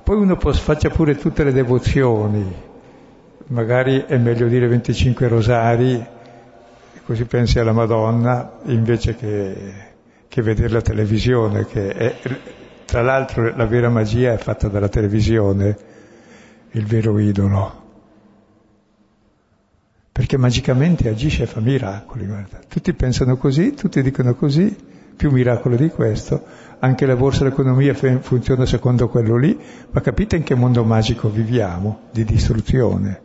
[0.03, 2.45] Poi uno può, faccia pure tutte le devozioni,
[3.47, 6.05] magari è meglio dire 25 rosari,
[7.03, 9.55] così pensi alla Madonna, invece che,
[10.27, 12.15] che vedere la televisione, che è,
[12.85, 15.75] tra l'altro la vera magia è fatta dalla televisione,
[16.71, 17.82] il vero idolo
[20.13, 22.27] perché magicamente agisce e fa miracoli.
[22.27, 22.59] Guarda.
[22.67, 24.73] Tutti pensano così, tutti dicono così,
[25.17, 26.45] più miracolo di questo.
[26.79, 29.57] Anche la borsa dell'economia funziona secondo quello lì,
[29.89, 33.21] ma capite in che mondo magico viviamo, di distruzione.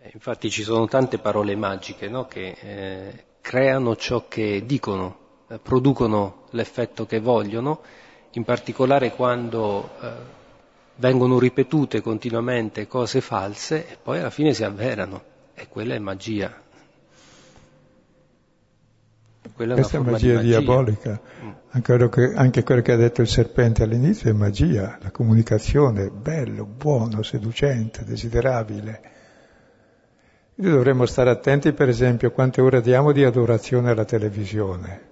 [0.00, 2.26] Eh, infatti ci sono tante parole magiche no?
[2.26, 7.80] che eh, creano ciò che dicono, eh, producono l'effetto che vogliono,
[8.32, 10.08] in particolare quando eh,
[10.96, 15.30] vengono ripetute continuamente cose false e poi alla fine si avverano.
[15.54, 16.60] E quella è magia.
[19.54, 21.20] Quella Questa è, è magia, magia, diabolica.
[21.42, 21.50] Mm.
[21.70, 26.10] Anche, quello che, anche quello che ha detto il serpente all'inizio è magia, la comunicazione,
[26.10, 29.10] bello, buono, seducente, desiderabile.
[30.54, 35.10] Noi dovremmo stare attenti, per esempio, a quante ore diamo di adorazione alla televisione.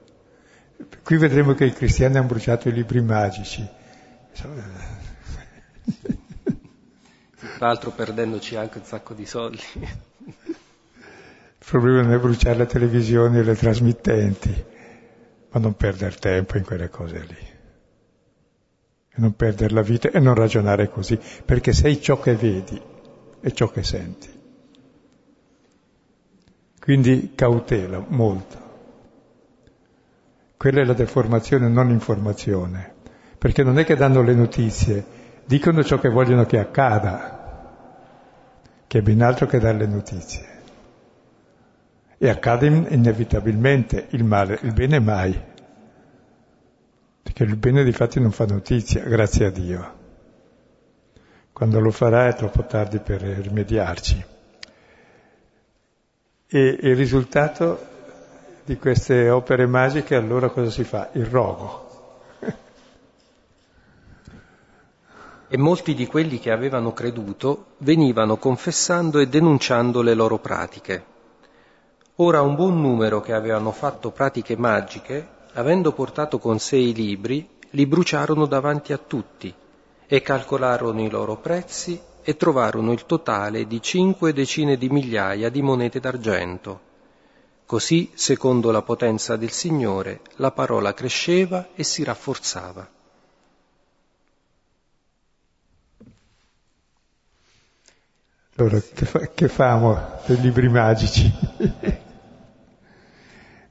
[1.02, 3.66] Qui vedremo che i cristiani hanno bruciato i libri magici.
[4.32, 4.48] Tra
[7.58, 9.62] l'altro perdendoci anche un sacco di soldi.
[10.26, 14.64] Il problema non è bruciare le televisioni e le trasmittenti,
[15.50, 17.48] ma non perdere tempo in quelle cose lì.
[19.08, 22.80] E non perdere la vita e non ragionare così, perché sei ciò che vedi
[23.40, 24.28] e ciò che senti.
[26.78, 28.68] Quindi cautela molto.
[30.56, 32.94] Quella è la deformazione, non l'informazione.
[33.38, 35.04] Perché non è che danno le notizie,
[35.46, 37.39] dicono ciò che vogliono che accada
[38.90, 40.48] che è ben altro che dare le notizie.
[42.18, 45.40] E accade inevitabilmente il male, il bene mai.
[47.22, 49.98] Perché il bene di fatti non fa notizia, grazie a Dio.
[51.52, 54.24] Quando lo farà è troppo tardi per rimediarci.
[56.48, 57.86] E il risultato
[58.64, 61.10] di queste opere magiche allora cosa si fa?
[61.12, 61.79] Il rogo.
[65.52, 71.04] E molti di quelli che avevano creduto venivano confessando e denunciando le loro pratiche.
[72.16, 77.48] Ora un buon numero che avevano fatto pratiche magiche, avendo portato con sé i libri,
[77.70, 79.52] li bruciarono davanti a tutti
[80.06, 85.62] e calcolarono i loro prezzi e trovarono il totale di cinque decine di migliaia di
[85.62, 86.80] monete d'argento.
[87.66, 92.98] Così, secondo la potenza del Signore, la parola cresceva e si rafforzava.
[98.60, 101.32] Allora, che, fa, che famo dei libri magici?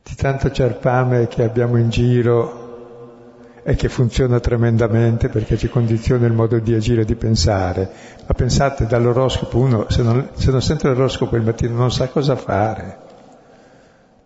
[0.02, 6.34] Di tanto ciarpame che abbiamo in giro e che funziona tremendamente perché ci condiziona il
[6.34, 7.88] modo di agire e di pensare.
[8.26, 12.36] Ma pensate, dall'oroscopo uno, se non, se non sente l'oroscopo il mattino, non sa cosa
[12.36, 12.98] fare.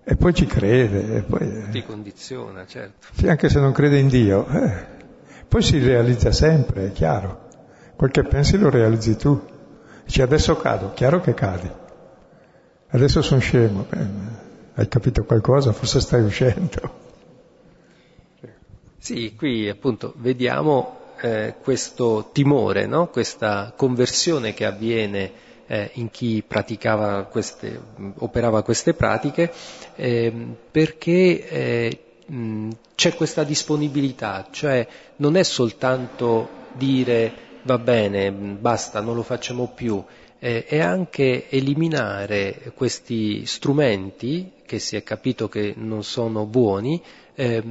[0.05, 1.18] E poi ci crede.
[1.18, 3.07] E poi, Ti condiziona, certo.
[3.11, 4.47] Sì, anche se non crede in Dio.
[4.47, 4.86] Eh.
[5.45, 7.49] Poi si realizza sempre, è chiaro.
[7.97, 9.51] Quel che pensi lo realizzi tu.
[10.06, 11.70] Dici adesso cado, chiaro che cadi.
[12.89, 13.86] Adesso sono scemo.
[13.89, 14.08] Beh,
[14.76, 15.72] hai capito qualcosa?
[15.72, 17.01] Forse stai uscendo.
[18.97, 23.08] Sì, qui appunto vediamo eh, questo timore, no?
[23.08, 25.32] questa conversione che avviene
[25.68, 27.82] eh, in chi praticava queste,
[28.20, 29.51] operava queste pratiche,
[29.95, 30.32] eh,
[30.72, 34.88] perché mh, c'è questa disponibilità, cioè
[35.18, 40.03] non è soltanto dire va bene, basta, non lo facciamo più,
[40.39, 47.01] eh, è anche eliminare questi strumenti che si è capito che non sono buoni
[47.36, 47.64] eh,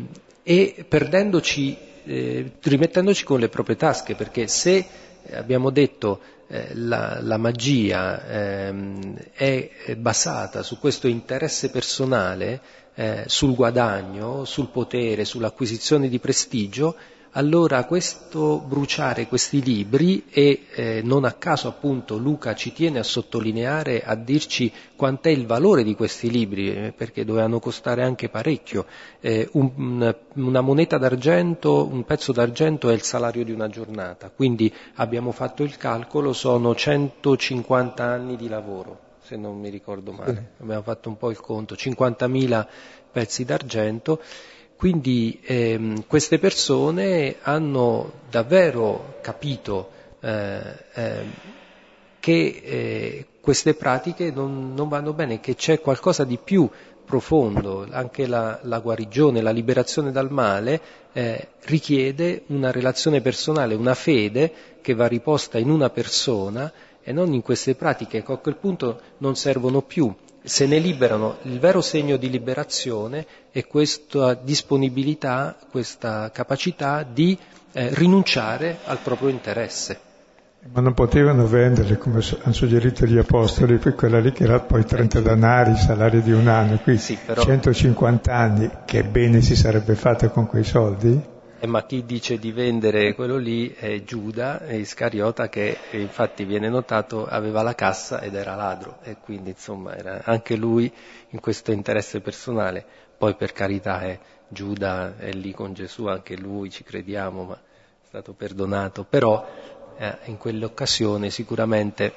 [0.43, 4.85] e perdendoci, eh, rimettendoci con le proprie tasche, perché se
[5.33, 12.61] abbiamo detto eh, la, la, magia ehm, è basata su questo interesse personale,
[12.95, 16.95] eh, sul guadagno, sul potere, sull'acquisizione di prestigio,
[17.33, 23.03] allora questo bruciare questi libri e eh, non a caso appunto Luca ci tiene a
[23.03, 28.87] sottolineare, a dirci quant'è il valore di questi libri, eh, perché dovevano costare anche parecchio.
[29.21, 34.73] Eh, un, una moneta d'argento, un pezzo d'argento è il salario di una giornata, quindi
[34.97, 40.83] abbiamo fatto il calcolo, sono 150 anni di lavoro se non mi ricordo male, abbiamo
[40.83, 42.67] fatto un po' il conto, 50.000
[43.13, 44.21] pezzi d'argento
[44.83, 50.61] quindi ehm, queste persone hanno davvero capito eh,
[50.95, 51.25] eh,
[52.19, 56.69] che eh, queste pratiche non, non, vanno bene, che c'è qualcosa di più
[57.05, 60.81] profondo, anche la, la guarigione, la liberazione dal male
[61.13, 66.73] eh, richiede una relazione personale, una fede che va riposta in una persona
[67.05, 70.13] e non in queste pratiche che a quel punto non servono più
[70.43, 71.39] se ne liberano.
[71.43, 77.39] Il vero segno di liberazione è questa disponibilità, questa capacità di
[77.73, 80.11] eh, rinunciare al proprio interesse.
[80.73, 84.85] Ma non potevano venderle come hanno suggerito gli apostoli, poi quella lì che era poi
[84.85, 87.43] 30 denari, il salario di un anno, qui sì, però...
[87.43, 91.32] 150 anni, che bene si sarebbe fatto con quei soldi?
[91.63, 96.69] Eh, ma chi dice di vendere quello lì è Giuda e Iscariota che infatti viene
[96.69, 100.93] notato aveva la cassa ed era ladro e quindi insomma era anche lui
[101.29, 102.85] in questo interesse personale.
[103.17, 108.07] Poi per carità è Giuda è lì con Gesù, anche lui ci crediamo, ma è
[108.09, 109.49] stato perdonato, però
[109.99, 112.13] eh, in quell'occasione sicuramente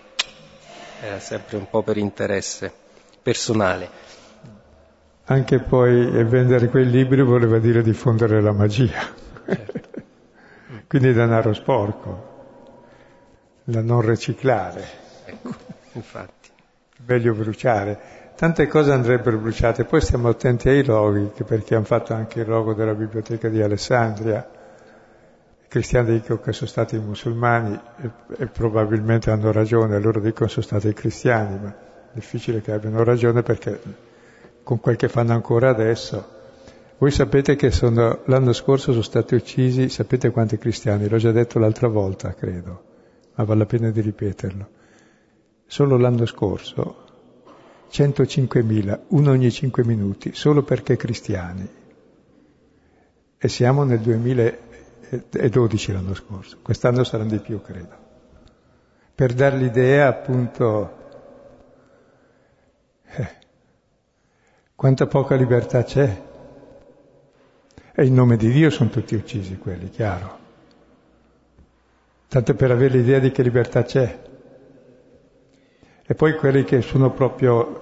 [1.02, 2.74] era sempre un po' per interesse
[3.22, 3.90] personale.
[5.26, 9.24] Anche poi vendere quei libri voleva dire diffondere la magia.
[9.46, 10.02] Certo.
[10.88, 12.34] Quindi denaro sporco,
[13.64, 14.84] da non riciclare.
[15.26, 15.54] Ecco,
[15.94, 16.50] infatti.
[17.06, 18.24] Meglio bruciare.
[18.36, 22.74] Tante cose andrebbero bruciate, poi stiamo attenti ai loghi, perché hanno fatto anche il logo
[22.74, 24.50] della biblioteca di Alessandria.
[25.64, 30.48] I cristiani dicono che sono stati i musulmani e, e probabilmente hanno ragione, loro dicono
[30.48, 33.80] che sono stati i cristiani, ma è difficile che abbiano ragione perché
[34.64, 36.35] con quel che fanno ancora adesso
[36.98, 41.10] voi sapete che sono, l'anno scorso sono stati uccisi, sapete quanti cristiani?
[41.10, 42.84] L'ho già detto l'altra volta, credo,
[43.36, 44.70] ma vale la pena di ripeterlo.
[45.66, 47.04] Solo l'anno scorso
[47.92, 51.68] 105.000, uno ogni 5 minuti, solo perché cristiani.
[53.38, 58.04] E siamo nel 2012 l'anno scorso, quest'anno saranno di più, credo.
[59.14, 60.98] Per dar l'idea, appunto,
[63.06, 63.30] eh,
[64.76, 66.25] quanta poca libertà c'è
[67.96, 70.38] e in nome di Dio sono tutti uccisi quelli, chiaro.
[72.28, 74.20] Tanto per avere l'idea di che libertà c'è.
[76.08, 77.82] E poi quelli che sono proprio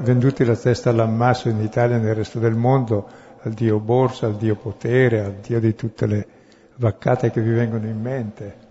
[0.00, 3.06] venduti la testa all'ammasso in Italia e nel resto del mondo,
[3.42, 6.26] al Dio borsa, al Dio potere, al Dio di tutte le
[6.76, 8.68] vaccate che vi vengono in mente.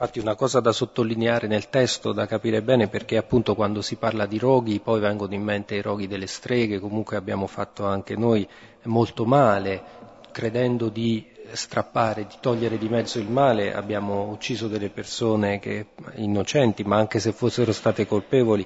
[0.00, 4.26] Infatti una cosa da sottolineare nel testo, da capire bene, perché appunto quando si parla
[4.26, 8.46] di roghi poi vengono in mente i roghi delle streghe, comunque abbiamo fatto anche noi
[8.84, 9.82] molto male,
[10.30, 16.84] credendo di strappare, di togliere di mezzo il male, abbiamo ucciso delle persone che, innocenti,
[16.84, 18.64] ma anche se fossero state colpevoli.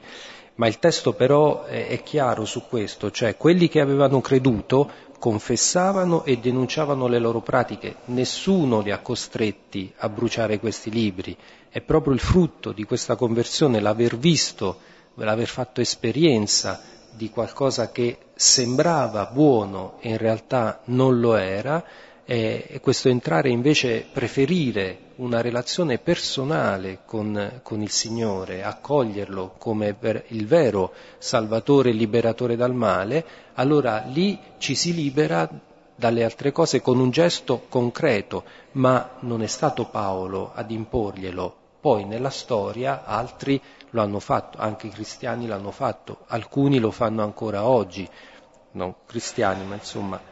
[0.57, 4.91] Ma il testo però è, è chiaro su questo, cioè quelli che avevano creduto
[5.23, 11.37] confessavano e denunciavano le loro pratiche, nessuno li ha costretti a bruciare questi libri,
[11.69, 14.81] è proprio il frutto di questa conversione, l'aver visto,
[15.15, 21.85] l'aver fatto esperienza di qualcosa che sembrava buono e in realtà non lo era,
[22.25, 29.97] e questo entrare invece, preferire una relazione personale con, con il Signore, accoglierlo come
[30.29, 35.49] il vero Salvatore e liberatore dal male, allora lì ci si libera
[35.95, 41.57] dalle altre cose con un gesto concreto, ma non è stato Paolo ad imporglielo.
[41.81, 43.61] Poi nella storia altri
[43.91, 48.09] lo hanno fatto, anche i cristiani l'hanno fatto, alcuni lo fanno ancora oggi,
[48.73, 50.32] non cristiani, ma insomma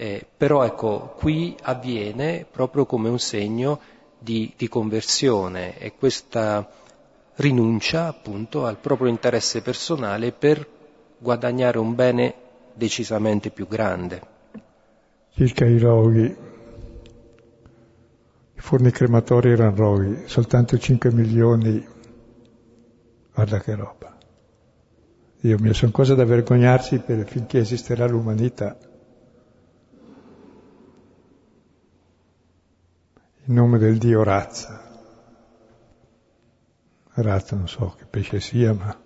[0.00, 3.80] eh, però ecco, qui avviene proprio come un segno
[4.16, 6.70] di, di conversione e questa
[7.34, 10.64] rinuncia appunto al proprio interesse personale per
[11.18, 12.34] guadagnare un bene
[12.74, 14.20] decisamente più grande.
[15.30, 16.36] Circa i roghi,
[18.54, 21.84] i forni crematori erano roghi, soltanto 5 milioni,
[23.34, 24.16] guarda che roba.
[25.40, 28.76] Dio mio, sono cose da vergognarsi per, finché esisterà l'umanità.
[33.48, 34.84] In nome del dio razza.
[37.14, 38.96] Razza non so che pesce sia, ma...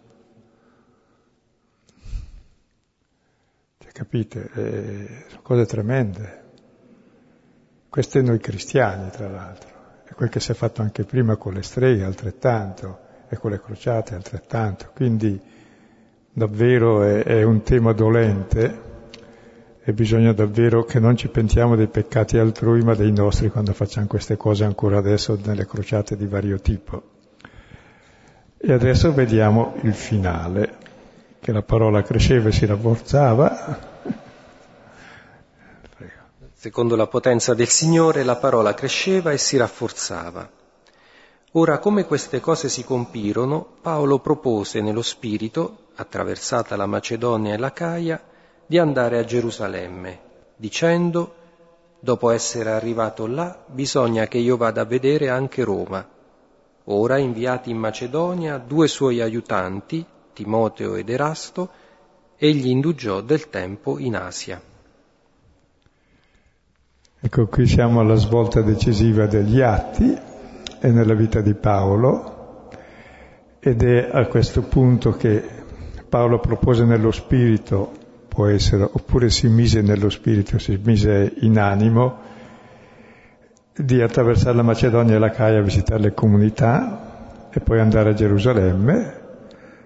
[3.93, 4.51] Capite?
[4.55, 6.41] Eh, sono cose tremende.
[7.89, 9.71] Questo è noi cristiani, tra l'altro.
[10.05, 13.61] È quel che si è fatto anche prima con le streghe, altrettanto, e con le
[13.61, 14.91] crociate, altrettanto.
[14.95, 15.41] Quindi
[16.33, 18.92] davvero è, è un tema dolente
[19.85, 24.07] e bisogna davvero che non ci pentiamo dei peccati altrui ma dei nostri quando facciamo
[24.07, 27.03] queste cose ancora adesso nelle crociate di vario tipo.
[28.57, 30.77] E adesso vediamo il finale,
[31.41, 33.91] che la parola cresceva e si rafforzava.
[36.55, 40.49] Secondo la potenza del Signore la parola cresceva e si rafforzava.
[41.55, 47.73] Ora, come queste cose si compirono, Paolo propose nello Spirito, attraversata la Macedonia e la
[47.73, 48.23] Caia,
[48.73, 50.19] di andare a Gerusalemme,
[50.57, 51.35] dicendo,
[52.01, 56.03] dopo essere arrivato là, bisogna che io vada a vedere anche Roma.
[56.85, 60.03] Ora, inviati in Macedonia, due suoi aiutanti,
[60.33, 61.69] Timoteo ed Erasto,
[62.39, 64.59] egli indugiò del tempo in Asia.
[67.21, 70.19] Ecco, qui siamo alla svolta decisiva degli atti
[70.81, 72.71] e nella vita di Paolo
[73.59, 75.47] ed è a questo punto che
[76.09, 78.01] Paolo propose nello Spirito
[78.33, 82.19] può essere, oppure si mise nello spirito, si mise in animo
[83.77, 89.21] di attraversare la Macedonia e la Caia visitare le comunità e poi andare a Gerusalemme.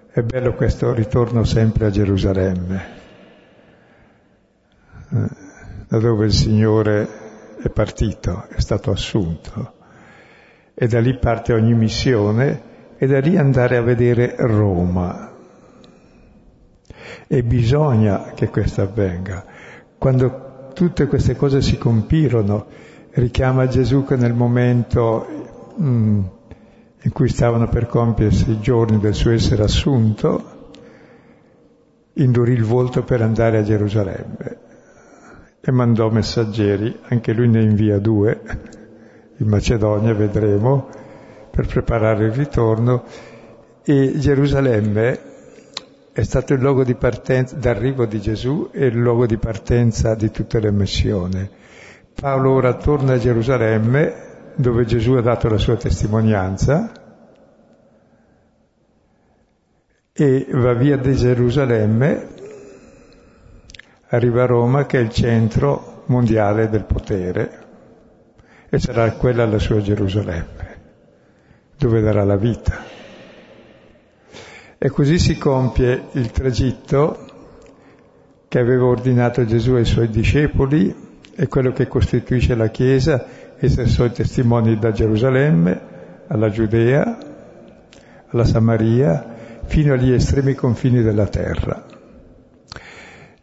[0.09, 2.85] È bello questo ritorno sempre a Gerusalemme,
[5.11, 5.29] eh,
[5.89, 7.07] da dove il Signore
[7.61, 9.73] è partito, è stato assunto.
[10.73, 12.61] E da lì parte ogni missione
[12.97, 15.36] e da lì andare a vedere Roma,
[17.25, 19.43] e bisogna che questo avvenga.
[19.97, 22.65] Quando tutte queste cose si compirono,
[23.11, 25.25] richiama Gesù che nel momento
[25.81, 26.23] mm,
[27.01, 30.55] in cui stavano per compiersi i giorni del suo essere assunto,
[32.13, 34.57] indurì il volto per andare a Gerusalemme
[35.59, 38.39] e mandò messaggeri, anche lui ne invia due,
[39.37, 40.87] in Macedonia vedremo,
[41.49, 43.03] per preparare il ritorno,
[43.83, 45.26] e Gerusalemme
[46.17, 50.31] è stato il luogo di partenza d'arrivo di Gesù e il luogo di partenza di
[50.31, 51.47] tutte le missioni.
[52.19, 56.91] Paolo ora torna a Gerusalemme dove Gesù ha dato la sua testimonianza
[60.11, 62.27] e va via da Gerusalemme,
[64.07, 67.65] arriva a Roma che è il centro mondiale del potere
[68.69, 70.81] e sarà quella la sua Gerusalemme,
[71.77, 72.96] dove darà la vita.
[74.79, 77.25] E così si compie il tragitto
[78.47, 80.93] che aveva ordinato Gesù ai suoi discepoli
[81.35, 83.25] e quello che costituisce la Chiesa,
[83.57, 85.81] essere suoi testimoni da Gerusalemme
[86.27, 87.17] alla Giudea,
[88.27, 89.35] alla Samaria,
[89.65, 91.85] fino agli estremi confini della terra.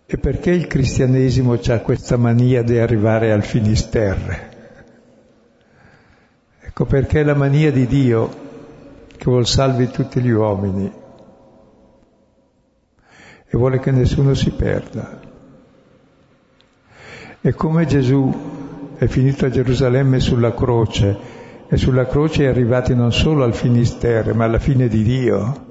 [0.07, 4.51] E perché il cristianesimo ha questa mania di arrivare al Finisterre?
[6.61, 8.43] Ecco perché la mania di Dio
[9.17, 11.03] che vuol salvi tutti gli uomini
[13.55, 15.21] e vuole che nessuno si perda.
[17.41, 18.35] E come Gesù
[18.97, 21.17] è finito a Gerusalemme sulla croce
[21.69, 25.67] e sulla croce è arrivato non solo al finisterre, ma alla fine di Dio,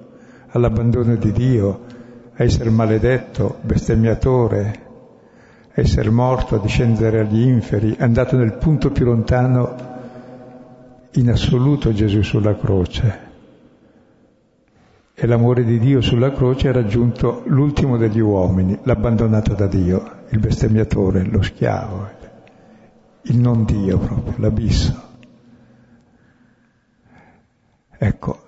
[0.52, 1.82] all'abbandono di Dio,
[2.34, 4.80] a essere maledetto, bestemmiatore,
[5.76, 9.76] a essere morto, a discendere agli inferi, è andato nel punto più lontano
[11.12, 13.32] in assoluto Gesù sulla croce.
[15.16, 20.40] E l'amore di Dio sulla croce ha raggiunto l'ultimo degli uomini, l'abbandonato da Dio, il
[20.40, 22.10] bestemmiatore, lo schiavo,
[23.24, 25.12] il non Dio proprio, l'abisso.
[27.96, 28.42] Ecco,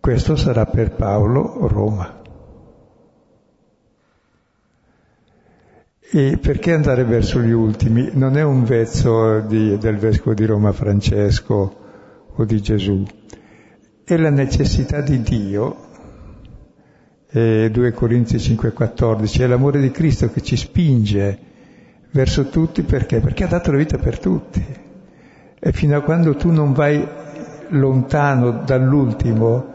[0.00, 2.22] questo sarà per Paolo Roma.
[6.10, 8.08] E perché andare verso gli ultimi?
[8.14, 11.76] Non è un vezzo di, del vescovo di Roma Francesco
[12.34, 13.04] o di Gesù,
[14.14, 15.76] è la necessità di Dio,
[17.30, 21.38] eh, 2 Corinzi 5,14, è l'amore di Cristo che ci spinge
[22.12, 23.20] verso tutti perché?
[23.20, 24.64] Perché ha dato la vita per tutti.
[25.60, 27.06] E fino a quando tu non vai
[27.68, 29.74] lontano dall'ultimo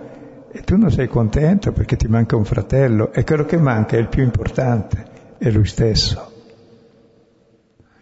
[0.51, 3.99] e tu non sei contento perché ti manca un fratello e quello che manca è
[3.99, 6.31] il più importante è lui stesso,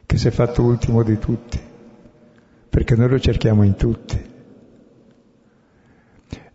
[0.06, 1.60] che si è fatto ultimo di tutti,
[2.70, 4.31] perché noi lo cerchiamo in tutti.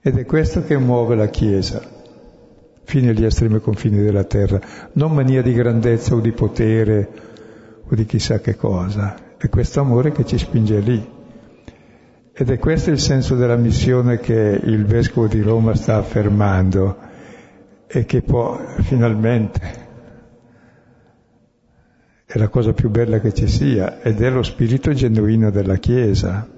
[0.07, 1.83] Ed è questo che muove la Chiesa,
[2.85, 4.61] fino agli estremi confini della terra,
[4.93, 7.09] non mania di grandezza o di potere
[7.85, 11.05] o di chissà che cosa, è questo amore che ci spinge lì.
[12.33, 16.97] Ed è questo il senso della missione che il Vescovo di Roma sta affermando
[17.89, 19.61] e che può finalmente
[22.27, 26.49] è la cosa più bella che ci sia ed è lo spirito genuino della Chiesa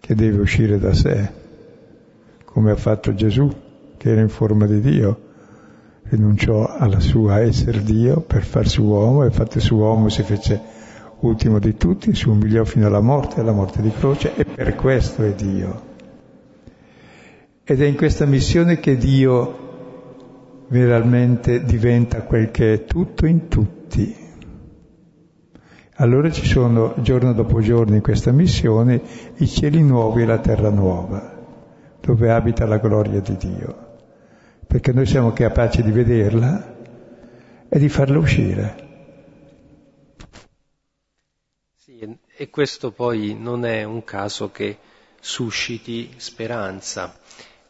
[0.00, 1.39] che deve uscire da sé,
[2.52, 3.50] come ha fatto Gesù,
[3.96, 5.28] che era in forma di Dio,
[6.04, 10.60] rinunciò alla sua essere Dio per farsi uomo e fatto uomo si fece
[11.20, 15.22] ultimo di tutti, si umiliò fino alla morte, alla morte di croce e per questo
[15.22, 15.88] è Dio.
[17.62, 19.68] Ed è in questa missione che Dio
[20.68, 24.16] veramente diventa quel che è tutto in tutti.
[25.96, 29.00] Allora ci sono giorno dopo giorno in questa missione
[29.36, 31.39] i cieli nuovi e la terra nuova,
[32.00, 33.98] dove abita la gloria di Dio,
[34.66, 36.76] perché noi siamo capaci di vederla
[37.68, 38.88] e di farla uscire.
[41.76, 44.78] Sì, e questo poi non è un caso che
[45.20, 47.14] susciti speranza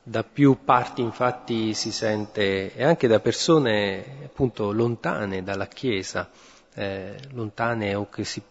[0.03, 6.29] da più parti infatti si sente, e anche da persone appunto lontane dalla Chiesa,
[6.75, 8.43] eh, lontane o che si,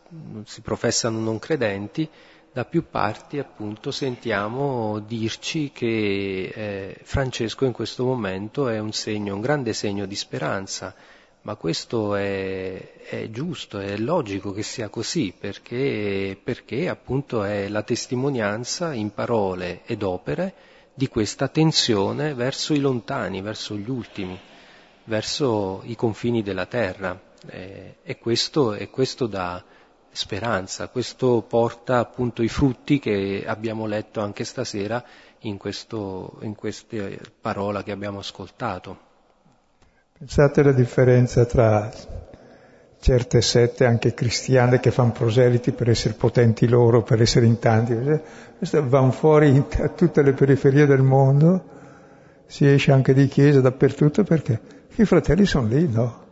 [0.45, 2.07] si, professano non credenti,
[2.51, 9.35] da più parti appunto sentiamo dirci che eh, Francesco in questo momento è un segno,
[9.35, 10.95] un grande segno di speranza,
[11.43, 17.83] ma questo è, è giusto, è logico che sia così, perché, perché appunto è la
[17.83, 20.53] testimonianza in parole ed opere
[20.93, 24.37] di questa tensione verso i lontani, verso gli ultimi,
[25.05, 27.27] verso i confini della terra.
[27.47, 29.63] Eh, e, questo, e questo dà
[30.19, 35.01] speranza, questo porta appunto i frutti che abbiamo letto anche stasera
[35.39, 39.07] in, questo, in queste parole che abbiamo ascoltato.
[40.17, 41.89] Pensate alla differenza tra
[42.99, 47.95] certe sette anche cristiane che fanno proseliti per essere potenti loro, per essere in tanti,
[48.71, 51.63] vanno fuori a tutte le periferie del mondo,
[52.45, 54.59] si esce anche di chiesa dappertutto perché
[54.95, 56.27] i fratelli sono lì, no?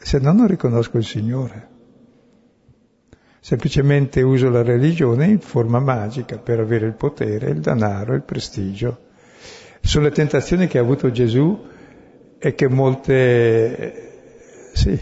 [0.00, 1.76] Se no non riconosco il Signore.
[3.40, 9.06] Semplicemente uso la religione in forma magica per avere il potere, il denaro, il prestigio.
[9.80, 11.66] Sono le tentazioni che ha avuto Gesù
[12.38, 14.98] è che molte, sì,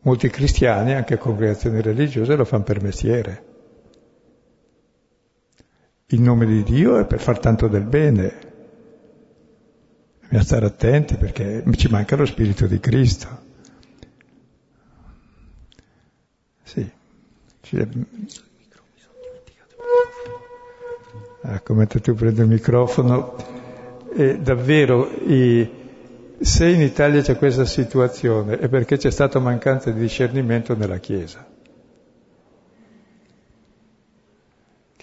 [0.00, 3.44] molti cristiani, anche congregazioni religiose, lo fanno per mestiere.
[6.06, 8.45] Il nome di Dio è per far tanto del bene.
[10.28, 13.44] Bisogna stare attenti perché ci manca lo Spirito di Cristo.
[16.62, 16.90] Sì.
[21.42, 23.36] Ecco, mentre tu prendi il microfono,
[24.16, 25.68] e davvero i,
[26.40, 31.45] se in Italia c'è questa situazione è perché c'è stata mancanza di discernimento nella Chiesa,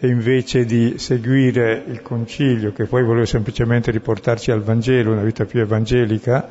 [0.04, 5.46] che invece di seguire il concilio, che poi voleva semplicemente riportarci al Vangelo, una vita
[5.46, 6.46] più evangelica,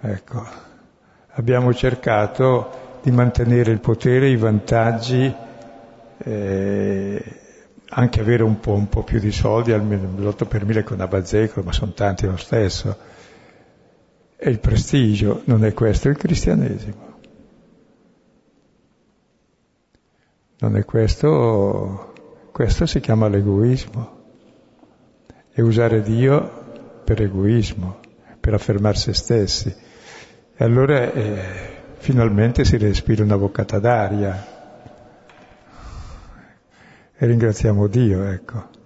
[0.00, 0.46] ecco,
[1.28, 5.32] abbiamo cercato di mantenere il potere, i vantaggi,
[6.18, 7.24] eh,
[7.88, 11.66] anche avere un po', un po', più di soldi, almeno l'8 per 1000 con Abazzecolo,
[11.66, 12.96] ma sono tanti lo stesso.
[14.36, 17.09] E il prestigio, non è questo il cristianesimo.
[20.60, 22.12] Non è questo,
[22.52, 24.18] questo si chiama l'egoismo.
[25.52, 27.98] E usare Dio per egoismo,
[28.38, 29.74] per affermare se stessi.
[30.54, 31.42] E allora eh,
[31.96, 34.46] finalmente si respira una boccata d'aria.
[37.16, 38.78] E ringraziamo Dio, ecco.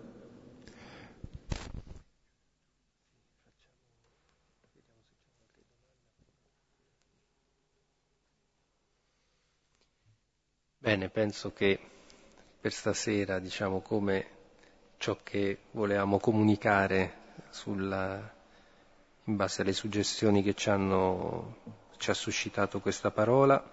[10.84, 11.78] Bene, penso che
[12.60, 14.26] per stasera, diciamo, come
[14.98, 18.30] ciò che volevamo comunicare sulla,
[19.24, 21.56] in base alle suggestioni che ci, hanno,
[21.96, 23.66] ci ha suscitato questa parola,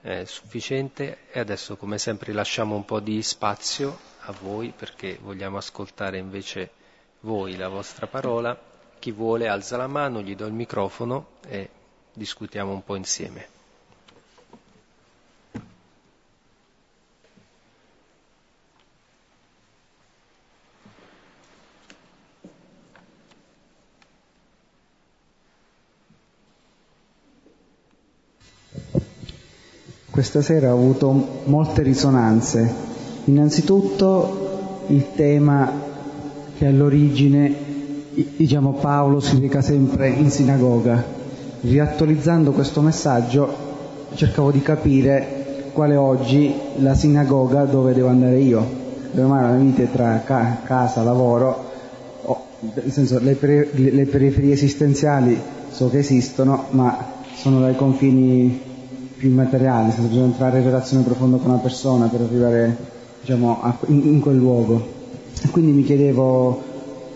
[0.00, 5.56] è sufficiente e adesso come sempre lasciamo un po' di spazio a voi perché vogliamo
[5.56, 6.70] ascoltare invece
[7.22, 8.56] voi la vostra parola.
[9.00, 11.68] Chi vuole alza la mano, gli do il microfono e
[12.12, 13.55] discutiamo un po' insieme.
[30.16, 32.72] Questa sera ha avuto molte risonanze.
[33.24, 35.70] Innanzitutto il tema
[36.56, 37.54] che all'origine,
[38.34, 41.04] diciamo, Paolo si reca sempre in sinagoga.
[41.60, 43.46] Riattualizzando questo messaggio
[44.14, 48.66] cercavo di capire qual è oggi la sinagoga dove devo andare io.
[49.14, 51.62] Ormai la vita tra ca- casa, lavoro,
[52.22, 55.38] oh, nel senso le, per- le periferie esistenziali
[55.68, 56.96] so che esistono, ma
[57.34, 58.75] sono dai confini
[59.26, 62.76] più immateriali, senza bisogna entrare in relazione profonda con una persona per arrivare
[63.20, 64.94] diciamo, a, in, in, quel luogo.
[65.42, 66.62] E quindi mi chiedevo,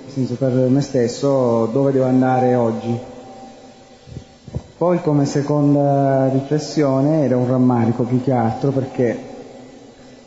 [0.06, 2.98] senso per me stesso, dove devo andare oggi.
[4.76, 9.28] Poi come seconda riflessione era un rammarico più che altro perché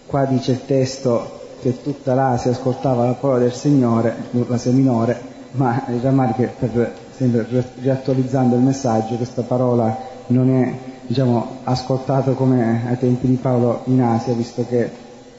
[0.05, 4.15] qua dice il testo che tutta l'Asia ascoltava la parola del Signore,
[4.47, 5.19] l'Asia minore,
[5.53, 7.47] ma il rammarico per, sempre
[7.81, 9.97] riattualizzando il messaggio, questa parola
[10.27, 14.89] non è diciamo, ascoltato come ai tempi di Paolo in Asia, visto che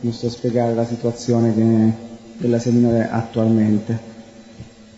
[0.00, 1.52] non sto a spiegare la situazione
[2.36, 4.12] della seminore attualmente.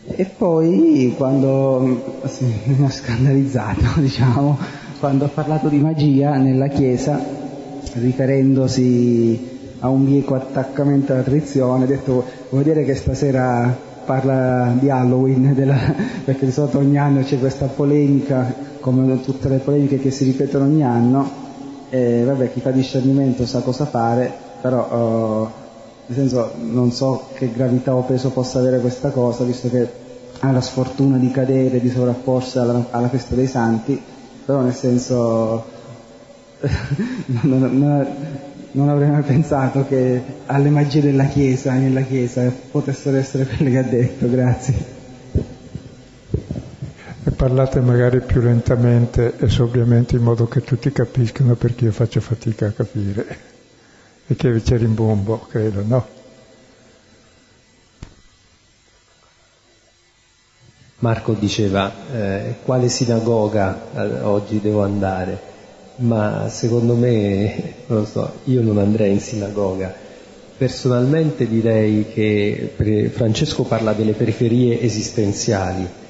[0.09, 2.45] E poi quando sì,
[2.77, 4.59] mi ha scandalizzato, diciamo,
[4.99, 7.21] quando ho parlato di magia nella Chiesa,
[7.95, 14.89] riferendosi a un bieco attaccamento alla tradizione, ho detto vuol dire che stasera parla di
[14.89, 15.77] Halloween, della,
[16.25, 18.55] perché di solito ogni anno c'è questa polemica,
[18.87, 21.29] come tutte le polemiche che si ripetono ogni anno,
[21.91, 25.53] e vabbè, chi fa discernimento sa cosa fare, però oh,
[26.07, 29.89] nel senso non so che gravità o peso possa avere questa cosa, visto che
[30.39, 34.01] ha la sfortuna di cadere, di sovrapporsi alla, alla festa dei santi,
[34.45, 35.65] però nel senso
[37.43, 38.07] non, non,
[38.71, 43.79] non avrei mai pensato che alle magie della Chiesa, nella Chiesa, potessero essere quelle che
[43.79, 44.95] ha detto, grazie.
[47.47, 52.66] Parlate magari più lentamente e sobriamente in modo che tutti capiscano perché io faccio fatica
[52.66, 53.39] a capire.
[54.27, 56.06] E che c'è rimbombo, credo, no?
[60.98, 65.39] Marco diceva eh, quale sinagoga eh, oggi devo andare
[65.98, 69.94] ma secondo me, non lo so, io non andrei in sinagoga.
[70.59, 72.73] Personalmente direi che
[73.14, 76.05] Francesco parla delle periferie esistenziali,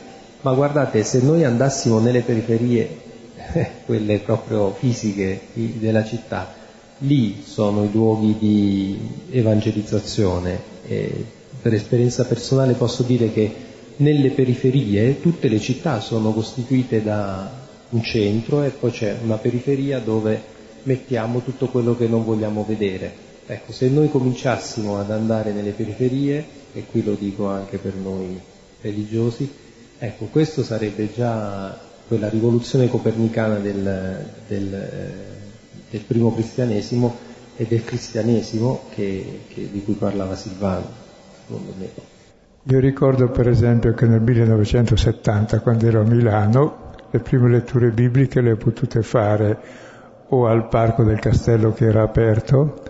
[0.46, 2.88] ma guardate, se noi andassimo nelle periferie,
[3.84, 6.54] quelle proprio fisiche della città,
[6.98, 8.96] lì sono i luoghi di
[9.32, 10.56] evangelizzazione.
[10.86, 11.24] E
[11.60, 13.52] per esperienza personale posso dire che
[13.96, 17.50] nelle periferie tutte le città sono costituite da
[17.90, 20.40] un centro e poi c'è una periferia dove
[20.84, 23.12] mettiamo tutto quello che non vogliamo vedere.
[23.48, 28.38] Ecco, se noi cominciassimo ad andare nelle periferie, e qui lo dico anche per noi
[28.80, 29.64] religiosi,
[29.98, 35.12] ecco, questo sarebbe già quella rivoluzione copernicana del, del,
[35.90, 37.14] del primo cristianesimo
[37.56, 40.86] e del cristianesimo che, che, di cui parlava Silvano,
[41.46, 41.88] secondo me.
[42.68, 48.40] Io ricordo per esempio che nel 1970, quando ero a Milano, le prime letture bibliche
[48.40, 49.58] le ho potute fare
[50.28, 52.82] o al parco del castello che era aperto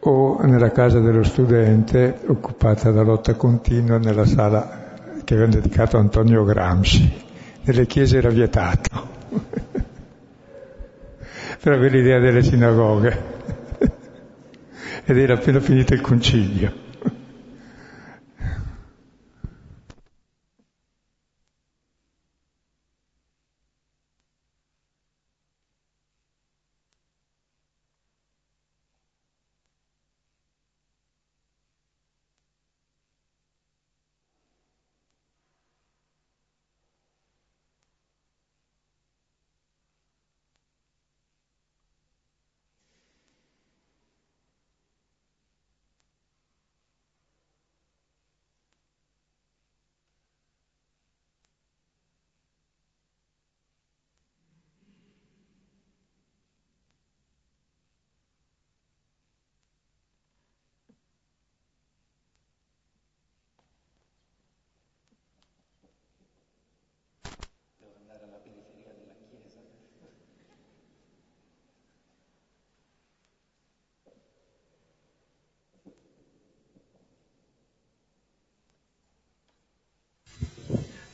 [0.00, 4.81] o nella casa dello studente occupata da lotta continua nella sala
[5.32, 7.10] che avevano dedicato a Antonio Gramsci.
[7.62, 9.08] Nelle chiese era vietato.
[11.62, 13.40] per avere l'idea delle sinagoghe.
[15.04, 16.81] Ed era appena finito il concilio.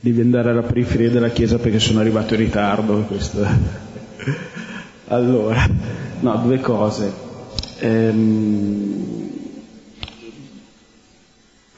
[0.09, 3.01] Devi andare alla periferia della chiesa perché sono arrivato in ritardo.
[3.01, 3.45] Questo.
[5.07, 5.67] Allora,
[6.19, 7.11] no, due cose.
[7.79, 9.29] Ehm,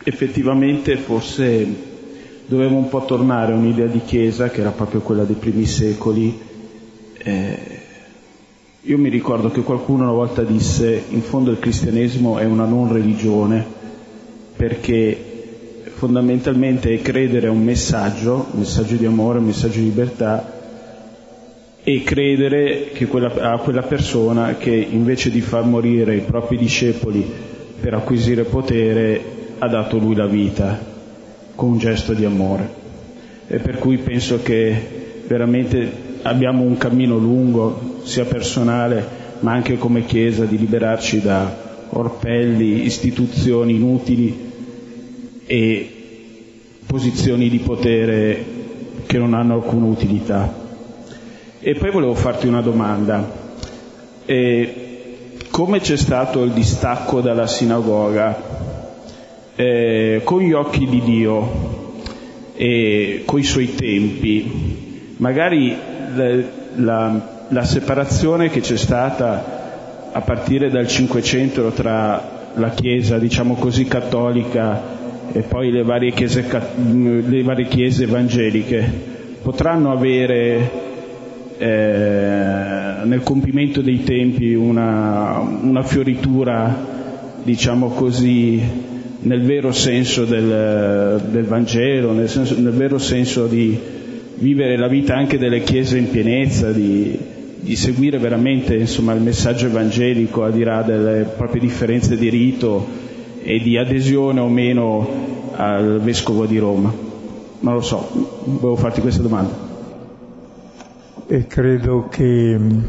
[0.04, 1.90] effettivamente forse
[2.46, 6.40] dovevo un po' tornare a un'idea di chiesa che era proprio quella dei primi secoli.
[7.18, 7.80] Eh,
[8.82, 12.92] io mi ricordo che qualcuno una volta disse in fondo il cristianesimo è una non
[12.92, 13.64] religione
[14.56, 15.31] perché
[16.02, 20.52] fondamentalmente è credere a un messaggio, un messaggio di amore, un messaggio di libertà
[21.84, 27.24] e credere quella, a quella persona che invece di far morire i propri discepoli
[27.80, 29.22] per acquisire potere
[29.60, 30.76] ha dato lui la vita
[31.54, 32.68] con un gesto di amore.
[33.46, 35.92] E per cui penso che veramente
[36.24, 43.76] abbiamo un cammino lungo, sia personale ma anche come Chiesa, di liberarci da orpelli, istituzioni
[43.76, 44.50] inutili
[45.52, 45.90] e
[46.88, 48.46] posizioni di potere
[49.06, 50.50] che non hanno alcuna utilità.
[51.60, 53.30] E poi volevo farti una domanda.
[54.24, 54.76] E
[55.50, 58.42] come c'è stato il distacco dalla sinagoga
[59.58, 62.00] eh, con gli occhi di Dio
[62.56, 65.76] e coi suoi tempi, magari
[66.16, 66.36] la,
[66.76, 73.84] la, la separazione che c'è stata a partire dal Cinquecento tra la Chiesa, diciamo così,
[73.84, 75.00] cattolica
[75.34, 76.46] e poi le varie chiese,
[76.92, 78.90] le varie chiese evangeliche
[79.42, 80.70] potranno avere
[81.58, 88.62] eh, nel compimento dei tempi una, una fioritura, diciamo così,
[89.22, 93.78] nel vero senso del, del Vangelo, nel, senso, nel, vero senso di
[94.36, 97.18] vivere la vita anche delle chiese in pienezza, di,
[97.60, 103.10] di seguire veramente insomma, il messaggio evangelico al di là delle proprie differenze di rito
[103.44, 105.08] e di adesione o meno
[105.54, 106.94] al vescovo di Roma.
[107.60, 108.08] Non lo so,
[108.44, 109.70] volevo farti questa domanda.
[111.28, 112.80] E credo che mm,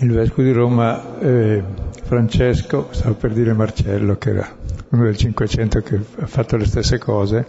[0.00, 1.62] il vescovo di Roma, eh,
[2.02, 4.48] Francesco, stavo per dire Marcello, che era
[4.90, 7.46] uno del Cinquecento che ha fatto le stesse cose,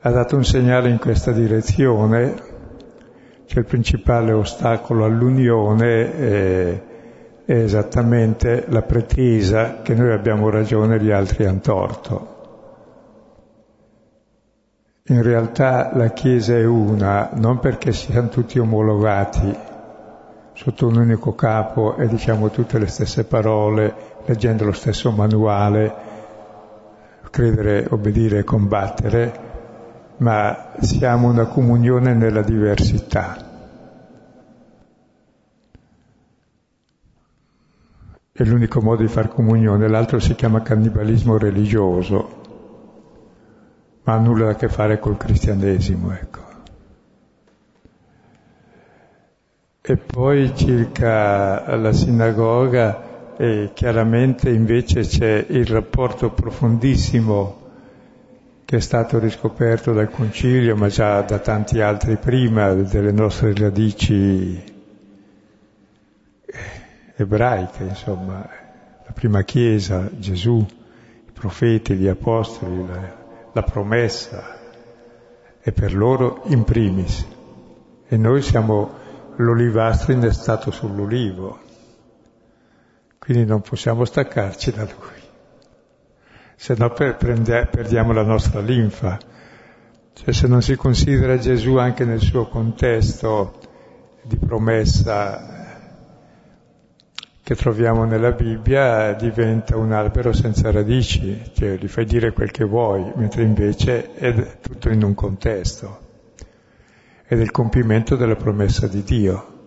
[0.00, 2.34] ha dato un segnale in questa direzione,
[3.46, 6.82] cioè il principale ostacolo all'unione è
[7.50, 12.28] è esattamente la pretesa che noi abbiamo ragione e gli altri hanno torto.
[15.06, 19.52] In realtà la Chiesa è una non perché siamo tutti omologati
[20.52, 23.94] sotto un unico capo e diciamo tutte le stesse parole,
[24.26, 25.92] leggendo lo stesso manuale,
[27.32, 29.32] credere, obbedire e combattere,
[30.18, 33.49] ma siamo una comunione nella diversità.
[38.42, 42.38] È l'unico modo di far comunione, l'altro si chiama cannibalismo religioso,
[44.04, 46.38] ma ha nulla a che fare col cristianesimo, ecco.
[49.82, 57.58] E poi circa la sinagoga, eh, chiaramente invece c'è il rapporto profondissimo
[58.64, 64.69] che è stato riscoperto dal Concilio, ma già da tanti altri prima, delle nostre radici
[67.22, 68.48] ebraiche, insomma,
[69.04, 70.66] la prima Chiesa, Gesù,
[71.26, 73.16] i profeti, gli apostoli, la,
[73.52, 74.58] la promessa,
[75.60, 77.26] è per loro in primis.
[78.08, 78.98] E noi siamo
[79.36, 81.58] l'olivastro innestato sull'ulivo,
[83.18, 85.20] quindi non possiamo staccarci da lui,
[86.56, 89.18] se no per, prende, perdiamo la nostra linfa.
[90.12, 93.58] Cioè se non si considera Gesù anche nel suo contesto
[94.22, 95.59] di promessa
[97.42, 102.64] che troviamo nella Bibbia diventa un albero senza radici, cioè gli fai dire quel che
[102.64, 106.00] vuoi, mentre invece è tutto in un contesto,
[107.26, 109.58] ed è il compimento della promessa di Dio.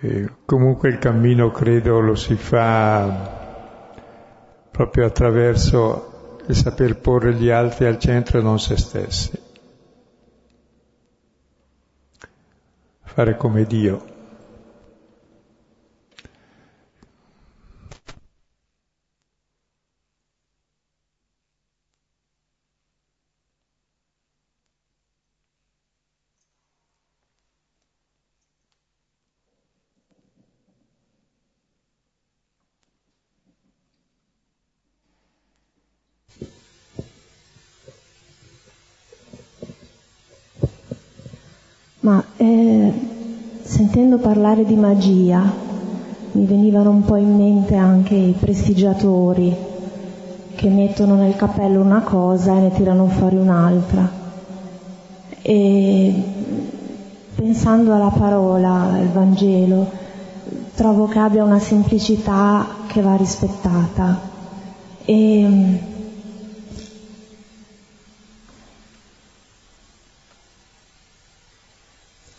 [0.00, 3.42] E comunque il cammino credo lo si fa
[4.70, 9.40] proprio attraverso il saper porre gli altri al centro e non se stessi.
[13.02, 14.13] Fare come Dio.
[42.04, 42.92] Ma eh,
[43.62, 45.42] sentendo parlare di magia
[46.32, 49.56] mi venivano un po' in mente anche i prestigiatori
[50.54, 54.06] che mettono nel cappello una cosa e ne tirano fuori un'altra.
[55.40, 56.22] E
[57.34, 59.90] pensando alla parola, al Vangelo,
[60.74, 64.20] trovo che abbia una semplicità che va rispettata.
[65.06, 65.78] E,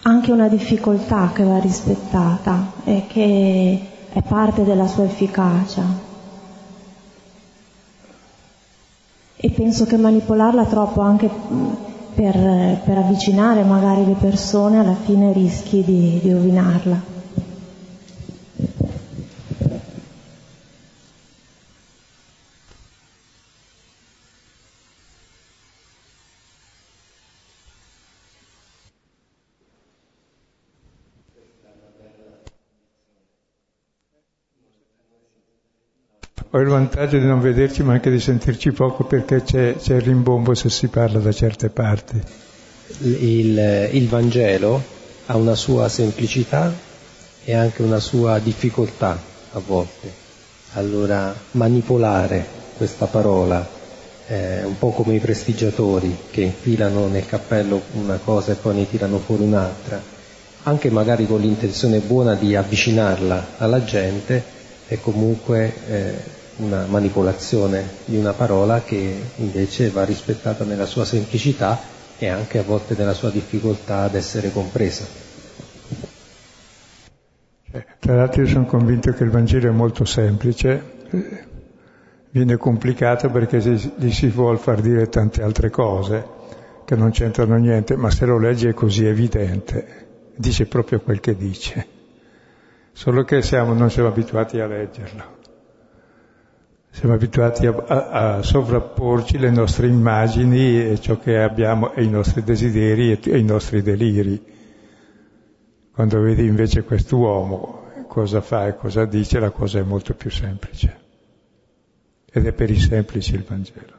[0.08, 5.84] anche una difficoltà che va rispettata e che è parte della sua efficacia.
[9.36, 11.28] E penso che manipolarla troppo anche
[12.14, 17.15] per, per avvicinare magari le persone alla fine rischi di, di rovinarla.
[36.56, 40.02] Ho il vantaggio di non vederci ma anche di sentirci poco perché c'è, c'è il
[40.02, 42.18] rimbombo se si parla da certe parti.
[43.00, 44.82] Il, il, Vangelo
[45.26, 46.74] ha una sua semplicità
[47.44, 49.22] e anche una sua difficoltà
[49.52, 50.10] a volte.
[50.76, 52.46] Allora manipolare
[52.78, 53.68] questa parola
[54.26, 58.90] è un po' come i prestigiatori che infilano nel cappello una cosa e poi ne
[58.90, 60.02] tirano fuori un'altra,
[60.64, 64.42] anche magari con l'intenzione buona di avvicinarla alla gente,
[64.88, 71.80] è comunque eh, una manipolazione di una parola che invece va rispettata nella sua semplicità
[72.18, 75.06] e anche a volte nella sua difficoltà ad essere compresa.
[77.72, 80.82] Eh, tra l'altro io sono convinto che il Vangelo è molto semplice,
[82.30, 86.26] viene complicato perché gli si vuole far dire tante altre cose
[86.86, 90.06] che non c'entrano niente, ma se lo leggi è così evidente,
[90.36, 91.88] dice proprio quel che dice,
[92.94, 95.35] solo che siamo, non siamo abituati a leggerlo.
[96.96, 102.10] Siamo abituati a, a, a, sovrapporci le nostre immagini e ciò che abbiamo e i
[102.10, 104.42] nostri desideri e, e i nostri deliri.
[105.92, 111.00] Quando vedi invece quest'uomo cosa fa e cosa dice, la cosa è molto più semplice.
[112.32, 113.94] Ed è per i semplici il Vangelo.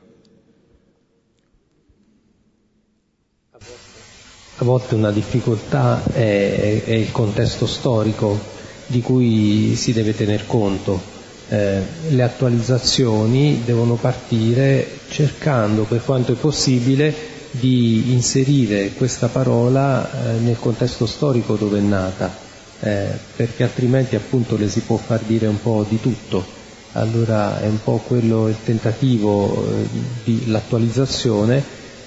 [4.56, 8.38] A volte una difficoltà è, è il contesto storico
[8.86, 11.15] di cui si deve tener conto
[11.48, 17.14] eh, le attualizzazioni devono partire cercando per quanto è possibile
[17.50, 22.34] di inserire questa parola eh, nel contesto storico dove è nata,
[22.80, 26.54] eh, perché altrimenti appunto le si può far dire un po' di tutto.
[26.92, 29.88] Allora è un po' quello il tentativo eh,
[30.24, 31.62] di l'attualizzazione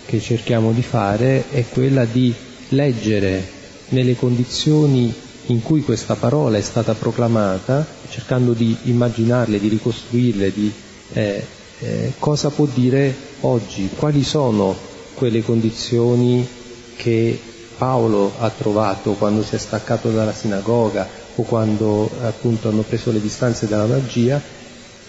[0.05, 2.33] che cerchiamo di fare, è quella di
[2.69, 3.57] leggere
[3.89, 5.13] nelle condizioni
[5.49, 10.71] in cui questa parola è stata proclamata, cercando di immaginarle, di ricostruirle, di
[11.13, 11.45] eh,
[11.79, 14.75] eh, cosa può dire oggi, quali sono
[15.15, 16.47] quelle condizioni
[16.95, 17.39] che
[17.77, 23.21] Paolo ha trovato quando si è staccato dalla sinagoga o quando appunto hanno preso le
[23.21, 24.41] distanze dalla magia?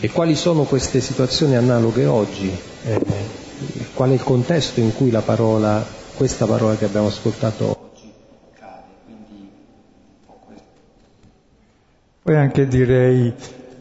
[0.03, 2.51] E quali sono queste situazioni analoghe oggi,
[2.87, 3.01] eh,
[3.93, 5.85] qual è il contesto in cui la parola,
[6.17, 7.80] questa parola che abbiamo ascoltato
[12.23, 13.33] Poi anche direi,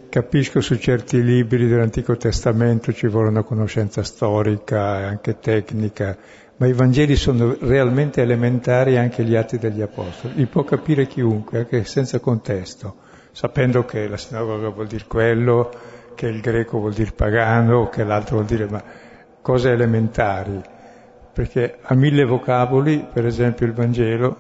[0.08, 6.18] capisco su certi libri dell'Antico Testamento ci vuole una conoscenza storica e anche tecnica,
[6.56, 10.36] ma i Vangeli sono realmente elementari anche gli atti degli Apostoli.
[10.36, 12.96] Li può capire chiunque, anche senza contesto,
[13.34, 15.70] sapendo che la sinagoga vuol dire quello,
[16.16, 18.82] che il greco vuol dire pagano, che l'altro vuol dire ma
[19.42, 20.62] cose elementari.
[21.34, 24.38] perché ha mille vocaboli, per esempio il Vangelo,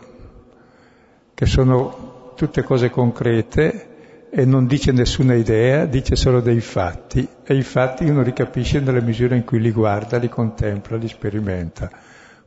[1.33, 3.88] che sono tutte cose concrete
[4.31, 8.79] e non dice nessuna idea, dice solo dei fatti e i fatti uno li capisce
[8.79, 11.89] nella misura in cui li guarda, li contempla, li sperimenta.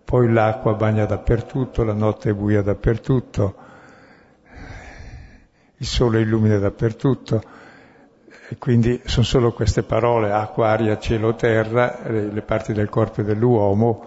[0.04, 3.56] Poi l'acqua bagna dappertutto, la notte è buia dappertutto,
[5.76, 7.42] il sole illumina dappertutto
[8.48, 14.06] e quindi sono solo queste parole, acqua, aria, cielo, terra, le parti del corpo dell'uomo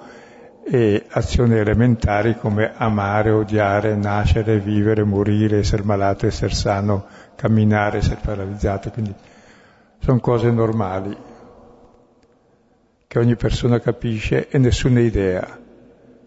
[0.68, 8.20] e azioni elementari come amare, odiare, nascere, vivere, morire, essere malato, essere sano, camminare, essere
[8.22, 8.90] paralizzato.
[8.92, 9.14] Quindi
[10.00, 11.16] sono cose normali
[13.08, 15.60] che ogni persona capisce e nessuna idea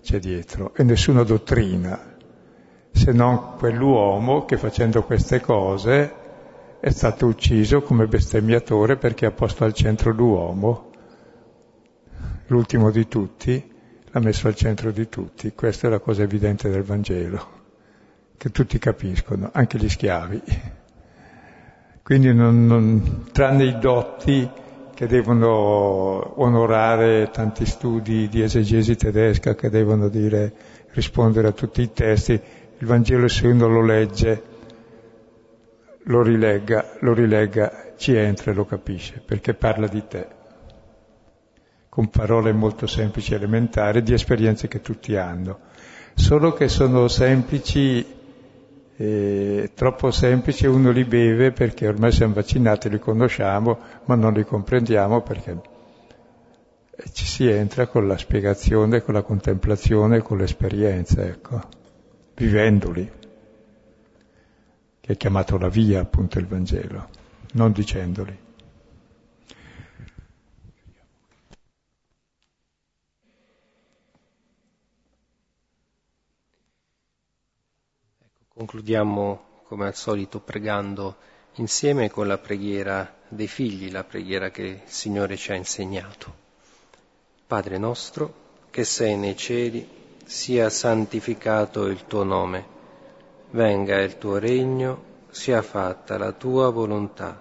[0.00, 2.16] c'è dietro e nessuna dottrina,
[2.90, 6.14] se non quell'uomo che facendo queste cose
[6.80, 10.90] è stato ucciso come bestemmiatore perché ha posto al centro l'uomo,
[12.46, 13.70] l'ultimo di tutti,
[14.10, 15.52] l'ha messo al centro di tutti.
[15.54, 17.48] Questa è la cosa evidente del Vangelo,
[18.36, 20.42] che tutti capiscono, anche gli schiavi.
[22.08, 24.48] Quindi non, non, tranne i dotti
[24.94, 30.54] che devono onorare tanti studi di esegesi tedesca, che devono dire,
[30.92, 34.42] rispondere a tutti i testi, il Vangelo se uno lo legge,
[36.04, 40.26] lo rilegga, lo rilegga, ci entra e lo capisce, perché parla di te.
[41.90, 45.58] Con parole molto semplici e elementari, di esperienze che tutti hanno,
[46.14, 48.16] solo che sono semplici,
[49.00, 54.44] eh, troppo semplici, uno li beve perché ormai siamo vaccinati, li conosciamo, ma non li
[54.44, 55.60] comprendiamo perché
[57.12, 61.60] ci si entra con la spiegazione, con la contemplazione, con l'esperienza, ecco,
[62.34, 63.08] vivendoli,
[65.00, 67.08] che è chiamato la via appunto il Vangelo,
[67.52, 68.46] non dicendoli.
[78.58, 81.14] Concludiamo come al solito pregando
[81.58, 86.34] insieme con la preghiera dei figli, la preghiera che il Signore ci ha insegnato.
[87.46, 88.34] Padre nostro,
[88.70, 89.88] che sei nei cieli,
[90.24, 92.66] sia santificato il tuo nome,
[93.50, 97.40] venga il tuo regno, sia fatta la tua volontà,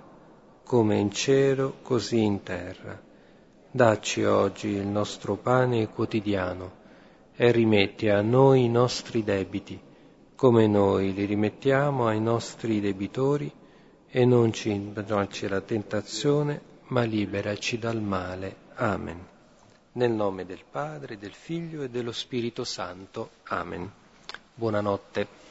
[0.64, 3.02] come in cielo così in terra.
[3.72, 6.74] Dacci oggi il nostro pane quotidiano
[7.36, 9.86] e rimetti a noi i nostri debiti
[10.38, 13.52] come noi li rimettiamo ai nostri debitori
[14.08, 18.56] e non ci indurci alla tentazione, ma liberaci dal male.
[18.76, 19.20] Amen.
[19.94, 23.32] Nel nome del Padre, del Figlio e dello Spirito Santo.
[23.46, 23.92] Amen.
[24.54, 25.47] Buonanotte.